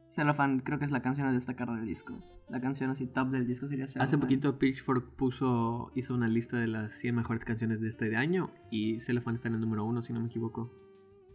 Cellophane 0.08 0.62
creo 0.64 0.78
que 0.78 0.86
es 0.86 0.92
la 0.92 1.02
canción 1.02 1.28
a 1.28 1.32
destacar 1.32 1.72
del 1.74 1.86
disco. 1.86 2.20
La 2.50 2.60
canción 2.60 2.90
así 2.90 3.08
top 3.08 3.30
del 3.30 3.48
disco 3.48 3.70
sería 3.70 3.88
Cellophane. 3.88 4.04
Hace 4.04 4.18
poquito 4.18 4.60
Pitchfork 4.60 5.16
puso, 5.16 5.92
hizo 5.96 6.14
una 6.14 6.28
lista 6.28 6.58
de 6.58 6.68
las 6.68 6.92
100 6.92 7.16
mejores 7.16 7.46
canciones 7.46 7.80
de 7.80 7.88
este 7.88 8.16
año 8.18 8.52
y 8.70 9.00
Cellophane 9.00 9.36
está 9.36 9.48
en 9.48 9.56
el 9.56 9.62
número 9.62 9.86
uno, 9.86 10.02
si 10.02 10.12
no 10.12 10.20
me 10.20 10.28
equivoco. 10.28 10.70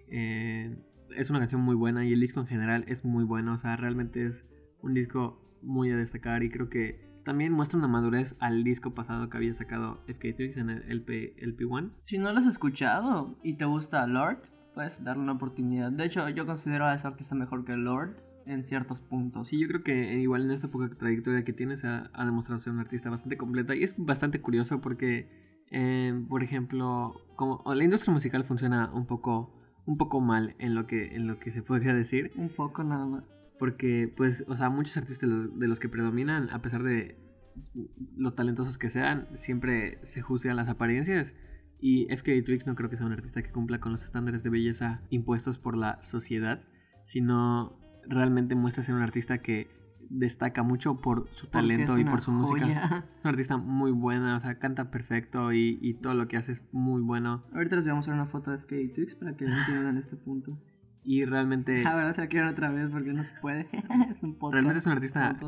Eh, 0.09 0.77
es 1.17 1.31
una 1.31 1.39
canción 1.39 1.63
muy 1.63 1.75
buena 1.75 2.05
y 2.05 2.13
el 2.13 2.21
disco 2.21 2.41
en 2.41 2.47
general 2.47 2.85
es 2.89 3.05
muy 3.07 3.25
bueno. 3.25 3.55
O 3.55 3.59
sea, 3.59 3.77
realmente 3.77 4.27
es 4.27 4.45
un 4.83 4.93
disco 4.93 5.41
muy 5.63 5.91
a 5.91 5.97
destacar 5.97 6.43
y 6.43 6.51
creo 6.51 6.69
que 6.69 7.01
también 7.27 7.53
muestra 7.53 7.77
una 7.77 7.89
madurez 7.89 8.37
al 8.39 8.63
disco 8.63 8.95
pasado 8.95 9.29
que 9.29 9.37
había 9.37 9.53
sacado 9.53 9.99
FK 10.07 10.37
Twigs 10.37 10.57
en 10.57 10.71
el 10.71 10.83
LP, 10.89 11.35
LP1. 11.39 11.91
Si 12.03 12.19
no 12.19 12.33
lo 12.33 12.39
has 12.39 12.47
escuchado 12.47 13.37
y 13.43 13.55
te 13.55 13.65
gusta 13.65 14.07
Lord, 14.07 14.39
puedes 14.75 15.03
darle 15.03 15.25
una 15.25 15.33
oportunidad. 15.33 15.91
De 15.91 16.05
hecho, 16.05 16.29
yo 16.29 16.47
considero 16.47 16.87
a 16.87 16.95
ese 16.95 17.05
artista 17.09 17.35
mejor 17.35 17.65
que 17.65 17.77
Lord 17.77 18.17
en 18.47 18.63
ciertos 18.63 19.01
puntos. 19.01 19.49
Sí, 19.49 19.59
yo 19.59 19.67
creo 19.67 19.83
que 19.83 20.15
igual 20.21 20.45
en 20.45 20.53
esta 20.53 20.69
poca 20.69 20.89
trayectoria 20.89 21.43
que 21.43 21.53
tienes 21.53 21.85
ha, 21.85 22.11
ha 22.13 22.25
demostrado 22.25 22.61
ser 22.61 22.73
un 22.73 22.79
artista 22.79 23.11
bastante 23.11 23.37
completa 23.37 23.75
y 23.75 23.83
es 23.83 23.97
bastante 23.99 24.41
curioso 24.41 24.81
porque, 24.81 25.29
eh, 25.73 26.15
por 26.29 26.45
ejemplo, 26.45 27.23
como 27.35 27.61
la 27.75 27.83
industria 27.83 28.15
musical 28.15 28.45
funciona 28.45 28.89
un 28.95 29.05
poco, 29.05 29.53
un 29.85 29.97
poco 29.97 30.21
mal 30.21 30.55
en 30.61 30.77
lo 30.77 30.87
que, 30.87 31.17
en 31.17 31.27
lo 31.27 31.41
que 31.41 31.51
se 31.51 31.63
podría 31.63 31.93
decir. 31.93 32.31
Un 32.37 32.51
poco 32.51 32.85
nada 32.85 33.05
más. 33.05 33.36
Porque, 33.59 34.13
pues, 34.17 34.45
o 34.49 34.55
sea, 34.55 34.69
muchos 34.71 34.97
artistas 34.97 35.29
de 35.29 35.67
los, 35.67 35.81
que 35.81 35.89
predominan, 35.89 36.51
a 36.51 36.61
pesar 36.61 36.83
de 36.83 37.17
lo 38.17 38.35
talentosos 38.35 38.77
que 38.77 38.91
sean, 38.91 39.29
siempre 39.35 39.99
se 40.05 40.21
juzgan 40.21 40.57
las 40.57 40.69
apariencias. 40.69 41.35
Y 41.79 42.07
FK 42.15 42.45
Twigs 42.45 42.67
no 42.67 42.75
creo 42.75 42.91
que 42.91 42.97
sea 42.97 43.07
un 43.07 43.13
artista 43.13 43.43
que 43.43 43.51
cumpla 43.51 43.81
con 43.81 43.93
los 43.93 44.05
estándares 44.05 44.43
de 44.43 44.51
belleza 44.51 45.03
impuestos 45.11 45.59
por 45.59 45.77
la 45.77 46.03
sociedad, 46.03 46.63
sino 47.05 47.79
realmente 48.09 48.55
muestra 48.55 48.83
ser 48.83 48.95
un 48.95 49.03
artista 49.03 49.39
que 49.39 49.69
destaca 50.11 50.63
mucho 50.63 51.01
por 51.01 51.29
su 51.33 51.49
talento 51.49 51.99
y 51.99 52.05
por 52.05 52.21
su 52.21 52.33
joya. 52.33 52.67
música. 52.67 53.05
Es 53.17 53.25
una 53.25 53.31
artista 53.31 53.57
muy 53.57 53.91
buena, 53.91 54.37
o 54.37 54.41
sea, 54.41 54.59
canta 54.59 54.91
perfecto 54.91 55.53
y, 55.53 55.79
y, 55.81 55.95
todo 55.95 56.15
lo 56.15 56.29
que 56.29 56.37
hace 56.37 56.53
es 56.53 56.63
muy 56.73 57.03
bueno. 57.03 57.43
Ahorita 57.53 57.77
les 57.77 57.85
voy 57.85 57.93
a 57.93 57.95
mostrar 57.97 58.15
una 58.15 58.27
foto 58.27 58.51
de 58.51 58.59
FK 58.59 58.95
Twigs 58.95 59.15
para 59.17 59.37
que 59.37 59.45
entiendan 59.45 59.99
este 59.99 60.17
punto. 60.17 60.59
Y 61.07 61.25
realmente... 61.25 61.85
Ahora 61.87 62.13
se 62.15 62.23
la 62.23 62.27
quiero 62.27 62.51
otra 62.51 62.69
vez 62.71 62.91
porque 62.91 63.13
no 63.13 63.23
se 63.23 63.33
puede. 63.41 63.69
es 64.11 64.23
un 64.25 64.37
podcast, 64.37 64.55
realmente 64.55 64.81
es 64.81 64.87
un 64.87 64.93
artista 64.93 65.39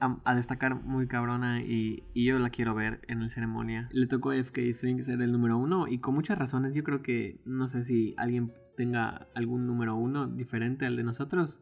a, 0.00 0.18
a, 0.24 0.34
destacar 0.34 0.74
muy 0.74 1.06
cabrona 1.06 1.62
y, 1.62 2.02
y, 2.14 2.26
yo 2.26 2.40
la 2.40 2.50
quiero 2.50 2.74
ver 2.74 3.00
en 3.06 3.22
el 3.22 3.30
ceremonia. 3.30 3.88
Le 3.92 4.08
tocó 4.08 4.32
a 4.32 4.36
FK 4.36 4.76
Twigs 4.80 5.06
ser 5.06 5.22
el 5.22 5.30
número 5.30 5.56
uno 5.56 5.86
y 5.86 6.00
con 6.00 6.14
muchas 6.14 6.36
razones. 6.36 6.74
Yo 6.74 6.82
creo 6.82 7.00
que 7.00 7.40
no 7.44 7.68
sé 7.68 7.84
si 7.84 8.14
alguien 8.18 8.52
tenga 8.76 9.28
algún 9.36 9.68
número 9.68 9.94
uno 9.94 10.26
diferente 10.26 10.84
al 10.84 10.96
de 10.96 11.04
nosotros. 11.04 11.60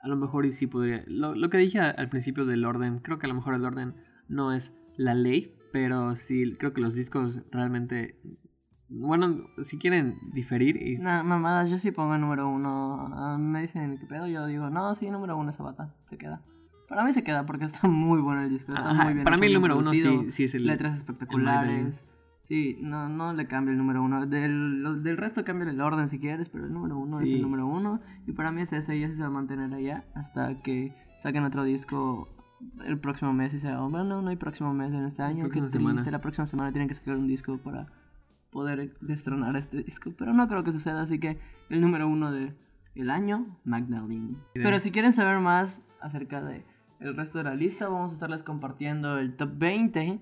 A 0.00 0.08
lo 0.08 0.16
mejor 0.16 0.46
y 0.46 0.52
sí 0.52 0.66
podría. 0.66 1.04
Lo, 1.06 1.34
lo 1.34 1.50
que 1.50 1.58
dije 1.58 1.78
al 1.80 2.08
principio 2.08 2.46
del 2.46 2.64
orden, 2.64 3.00
creo 3.00 3.18
que 3.18 3.26
a 3.26 3.28
lo 3.28 3.34
mejor 3.34 3.54
el 3.54 3.64
orden 3.66 3.94
no 4.26 4.54
es 4.54 4.74
la 4.96 5.12
ley, 5.12 5.54
pero 5.70 6.16
sí 6.16 6.54
creo 6.58 6.72
que 6.72 6.80
los 6.80 6.94
discos 6.94 7.40
realmente 7.50 8.18
bueno, 8.88 9.48
si 9.62 9.78
quieren 9.78 10.16
diferir 10.32 10.76
y... 10.80 10.98
No, 10.98 11.22
mamadas, 11.24 11.68
yo 11.70 11.78
sí 11.78 11.90
pongo 11.90 12.14
el 12.14 12.20
número 12.20 12.48
uno. 12.48 13.06
A 13.14 13.36
mí 13.38 13.44
me 13.44 13.62
dicen, 13.62 13.98
¿qué 13.98 14.06
pedo? 14.06 14.26
Yo 14.26 14.46
digo, 14.46 14.70
no, 14.70 14.94
sí, 14.94 15.10
número 15.10 15.36
uno 15.36 15.50
esa 15.50 15.62
bata, 15.62 15.94
se 16.06 16.16
queda. 16.18 16.42
Para 16.88 17.02
mí 17.04 17.12
se 17.12 17.24
queda 17.24 17.46
porque 17.46 17.64
está 17.64 17.88
muy 17.88 18.20
bueno 18.20 18.42
el 18.42 18.50
disco, 18.50 18.72
está 18.72 18.90
Ajá, 18.90 19.04
muy 19.04 19.14
bien 19.14 19.24
Para 19.24 19.36
mí 19.36 19.46
el 19.46 19.54
número 19.54 19.76
uno 19.78 19.90
sí, 19.90 20.30
sí 20.30 20.44
es 20.44 20.54
el... 20.54 20.66
Letras 20.66 20.96
espectaculares. 20.98 22.04
Sí, 22.44 22.78
no, 22.80 23.08
no 23.08 23.32
le 23.32 23.48
cambio 23.48 23.72
el 23.72 23.78
número 23.78 24.04
uno. 24.04 24.24
Del, 24.24 24.80
lo- 24.80 24.94
del 24.94 25.16
resto 25.16 25.44
cambia 25.44 25.68
el 25.68 25.80
orden 25.80 26.08
si 26.08 26.20
quieres, 26.20 26.48
pero 26.48 26.64
el 26.66 26.72
número 26.72 26.96
uno 26.96 27.18
es 27.18 27.26
Sí. 27.28 27.34
el 27.34 27.42
número 27.42 27.66
uno. 27.66 28.00
Y 28.28 28.32
para 28.32 28.52
mí 28.52 28.62
es 28.62 28.72
ese 28.72 28.96
y 28.96 29.02
ese 29.02 29.16
se 29.16 29.20
va 29.22 29.26
a 29.26 29.30
mantener 29.30 29.74
allá 29.74 30.04
hasta 30.14 30.54
que 30.62 30.94
saquen 31.18 31.42
otro 31.42 31.64
disco 31.64 32.28
el 32.84 33.00
próximo 33.00 33.32
mes 33.32 33.52
y 33.52 33.58
sea, 33.58 33.82
oh, 33.82 33.90
bueno, 33.90 34.22
no 34.22 34.28
hay 34.28 34.36
próximo 34.36 34.72
mes 34.72 34.92
en 34.94 35.04
este 35.06 35.22
año. 35.24 35.40
Próxima 35.42 35.66
triste, 35.66 35.78
semana. 35.78 36.08
la 36.08 36.20
próxima 36.20 36.46
semana 36.46 36.70
tienen 36.70 36.86
que 36.88 36.94
sacar 36.94 37.16
un 37.16 37.26
disco 37.26 37.58
para 37.58 37.88
poder 38.56 38.96
destronar 39.02 39.54
este 39.54 39.82
disco. 39.82 40.14
Pero 40.16 40.32
no 40.32 40.48
creo 40.48 40.64
que 40.64 40.72
suceda, 40.72 41.02
así 41.02 41.20
que 41.20 41.38
el 41.68 41.82
número 41.82 42.08
uno 42.08 42.32
de 42.32 42.54
el 42.94 43.10
año, 43.10 43.58
Magdalene. 43.64 44.38
Pero 44.54 44.80
si 44.80 44.90
quieren 44.90 45.12
saber 45.12 45.40
más 45.40 45.84
acerca 46.00 46.42
de 46.42 46.64
el 47.00 47.14
resto 47.14 47.36
de 47.36 47.44
la 47.44 47.54
lista, 47.54 47.86
vamos 47.90 48.12
a 48.12 48.14
estarles 48.14 48.42
compartiendo 48.42 49.18
el 49.18 49.36
top 49.36 49.50
20 49.58 50.18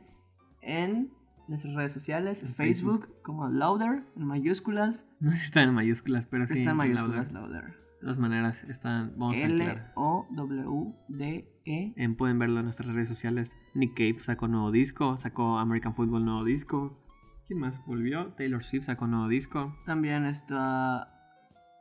en 0.62 1.12
nuestras 1.46 1.74
redes 1.74 1.92
sociales, 1.92 2.42
En 2.42 2.56
Facebook, 2.56 3.08
como 3.22 3.48
Louder, 3.48 4.02
en 4.16 4.26
mayúsculas. 4.26 5.08
No 5.20 5.30
están 5.30 5.68
en 5.68 5.74
mayúsculas, 5.74 6.26
pero 6.26 6.48
sí. 6.48 6.54
está 6.54 6.62
en 6.62 6.66
la 6.66 6.74
mayúsculas 6.74 7.32
verdad. 7.32 7.46
Louder. 7.46 7.66
De 7.66 8.00
todas 8.00 8.18
maneras, 8.18 8.64
están... 8.64 9.12
Vamos 9.16 9.36
a 9.36 9.46
aclarar. 9.46 9.76
L-O-W-D-E. 9.96 11.44
Eh, 11.96 12.08
pueden 12.18 12.40
verlo 12.40 12.58
en 12.58 12.64
nuestras 12.64 12.92
redes 12.92 13.06
sociales. 13.06 13.56
Nick 13.74 13.94
Cave 13.94 14.18
sacó 14.18 14.48
nuevo 14.48 14.72
disco, 14.72 15.16
sacó 15.16 15.58
American 15.58 15.94
Football 15.94 16.24
nuevo 16.24 16.42
disco. 16.42 16.98
¿Quién 17.46 17.60
más 17.60 17.84
volvió? 17.84 18.32
Taylor 18.32 18.62
Swift 18.62 18.84
sacó 18.84 19.06
nuevo 19.06 19.28
disco. 19.28 19.76
También 19.84 20.24
está 20.24 21.08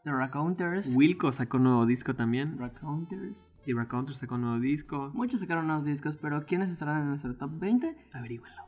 The 0.03 0.11
Raconteurs. 0.11 0.93
Wilco 0.93 1.31
sacó 1.31 1.59
nuevo 1.59 1.85
disco 1.85 2.13
también. 2.15 2.57
Raconteurs. 2.57 3.61
The 3.65 3.73
Raconteurs 3.73 4.17
sacó 4.17 4.37
nuevo 4.37 4.59
disco. 4.59 5.11
Muchos 5.13 5.39
sacaron 5.39 5.67
nuevos 5.67 5.85
discos, 5.85 6.17
pero 6.17 6.45
¿quiénes 6.45 6.69
estarán 6.69 7.03
en 7.03 7.09
nuestro 7.09 7.35
top 7.35 7.59
20? 7.59 7.95
Averígüenlo. 8.11 8.63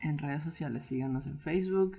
En 0.00 0.18
redes 0.18 0.42
sociales, 0.42 0.86
síganos 0.86 1.26
en 1.26 1.38
Facebook. 1.38 1.98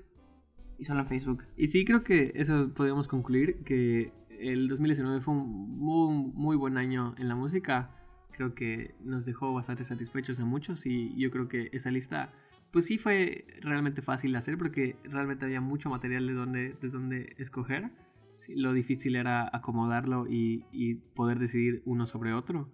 Y 0.78 0.86
solo 0.86 1.02
en 1.02 1.08
Facebook. 1.08 1.44
Y 1.56 1.68
sí, 1.68 1.86
creo 1.86 2.04
que 2.04 2.34
eso 2.36 2.74
podríamos 2.74 3.08
concluir 3.08 3.64
que 3.64 4.12
el 4.42 4.68
2019 4.68 5.22
fue 5.22 5.36
un 5.36 5.78
muy, 5.78 6.32
muy 6.34 6.58
buen 6.58 6.78
año 6.78 7.16
en 7.18 7.30
la 7.30 7.36
música. 7.36 7.92
Creo 8.32 8.56
que 8.56 8.96
nos 9.04 9.26
dejó 9.26 9.54
bastante 9.54 9.86
satisfechos 9.86 10.40
a 10.40 10.46
muchos 10.46 10.86
y 10.86 11.16
yo 11.16 11.32
creo 11.32 11.48
que 11.48 11.70
esa 11.72 11.92
lista, 11.92 12.34
pues 12.71 12.86
sí 12.86 12.97
fue 12.97 13.45
realmente 13.62 14.01
fácil 14.01 14.31
de 14.31 14.38
hacer 14.38 14.57
porque 14.57 14.95
realmente 15.03 15.45
había 15.45 15.62
mucho 15.62 15.89
material 15.89 16.25
de 16.27 16.34
donde, 16.34 16.73
de 16.81 16.89
donde 16.89 17.34
escoger. 17.38 17.91
Sí, 18.36 18.55
lo 18.55 18.73
difícil 18.73 19.15
era 19.15 19.49
acomodarlo 19.53 20.25
y, 20.27 20.95
poder 21.15 21.38
decidir 21.39 21.81
uno 21.86 22.07
sobre 22.07 22.34
otro. 22.34 22.67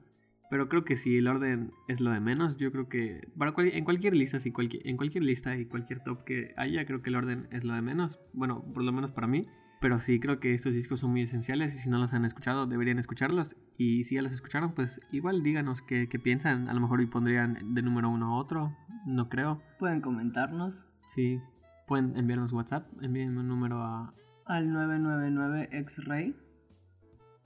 Pero 0.50 0.70
creo 0.70 0.86
que 0.86 0.96
si 0.96 1.18
el 1.18 1.28
orden 1.28 1.72
es 1.90 2.00
lo 2.00 2.12
de 2.12 2.22
menos, 2.22 2.56
yo 2.58 2.72
creo 2.72 2.88
que 2.88 3.28
para 3.38 3.52
cual- 3.52 3.68
en 3.74 3.84
cualquier 3.84 4.16
lista, 4.16 4.40
si 4.40 4.52
cualquier, 4.52 4.88
en 4.88 4.96
cualquier 4.96 5.24
lista 5.26 5.58
y 5.58 5.66
cualquier 5.66 6.00
top 6.00 6.24
que 6.24 6.54
haya, 6.56 6.86
creo 6.86 7.02
que 7.02 7.10
el 7.10 7.16
orden 7.18 7.48
es 7.52 7.66
lo 7.66 7.74
de 7.74 7.82
menos. 7.82 8.20
Bueno, 8.34 8.64
por 8.74 8.84
lo 8.84 8.94
menos 8.94 9.12
para 9.12 9.28
mí. 9.28 9.46
Pero 9.80 10.00
sí 10.00 10.20
creo 10.20 10.40
que 10.40 10.54
estos 10.54 10.74
discos 10.74 11.02
son 11.02 11.12
muy 11.12 11.22
esenciales 11.22 11.76
y 11.76 11.80
si 11.80 11.90
no 11.90 12.00
los 12.00 12.14
han 12.14 12.26
escuchado, 12.26 12.66
deberían 12.66 13.00
escucharlos. 13.00 13.52
Y 13.78 14.06
si 14.06 14.16
ya 14.16 14.22
los 14.22 14.32
escucharon, 14.32 14.74
pues 14.74 15.00
igual 15.12 15.44
díganos 15.44 15.82
qué, 15.82 16.10
qué 16.10 16.18
piensan. 16.18 16.68
A 16.68 16.74
lo 16.74 16.80
mejor 16.80 17.02
y 17.02 17.06
pondrían 17.06 17.76
de 17.76 17.82
número 17.82 18.10
uno 18.10 18.34
a 18.34 18.38
otro. 18.38 18.76
No 19.06 19.30
creo. 19.30 19.62
Pueden 19.80 20.02
comentarnos 20.02 20.88
Sí. 21.08 21.42
Pueden 21.88 22.18
enviarnos 22.18 22.54
WhatsApp. 22.54 22.86
Envíenme 23.02 23.40
un 23.40 23.48
número 23.48 23.82
a... 23.82 24.14
al 24.46 24.72
999 24.72 25.70
x 25.72 26.02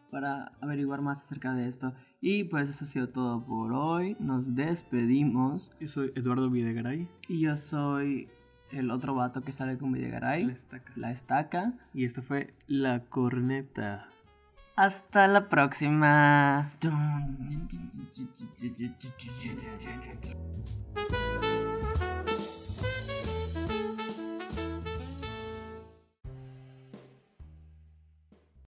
para 0.10 0.52
averiguar 0.62 1.02
más 1.02 1.24
acerca 1.24 1.54
de 1.54 1.68
esto. 1.68 1.94
Y 2.20 2.44
pues 2.46 2.70
eso 2.70 2.84
ha 2.84 2.88
sido 2.88 3.10
todo 3.10 3.46
por 3.46 3.72
hoy. 3.72 4.18
Nos 4.20 4.56
despedimos. 4.56 5.72
Yo 5.80 5.88
soy 5.88 6.12
Eduardo 6.16 6.50
Videgaray. 6.50 7.08
Y 7.30 7.40
yo 7.40 7.56
soy 7.56 8.28
el 8.72 8.92
otro 8.92 9.16
vato 9.16 9.42
que 9.42 9.52
sale 9.52 9.78
con 9.78 9.92
Videgaray. 9.92 10.46
La 10.46 10.54
estaca. 10.54 10.92
La 10.96 11.12
estaca. 11.12 11.74
Y 11.94 12.06
esto 12.06 12.22
fue 12.22 12.54
La 12.68 13.02
Corneta. 13.02 14.08
Hasta 14.76 15.28
la 15.28 15.50
próxima. 15.50 16.70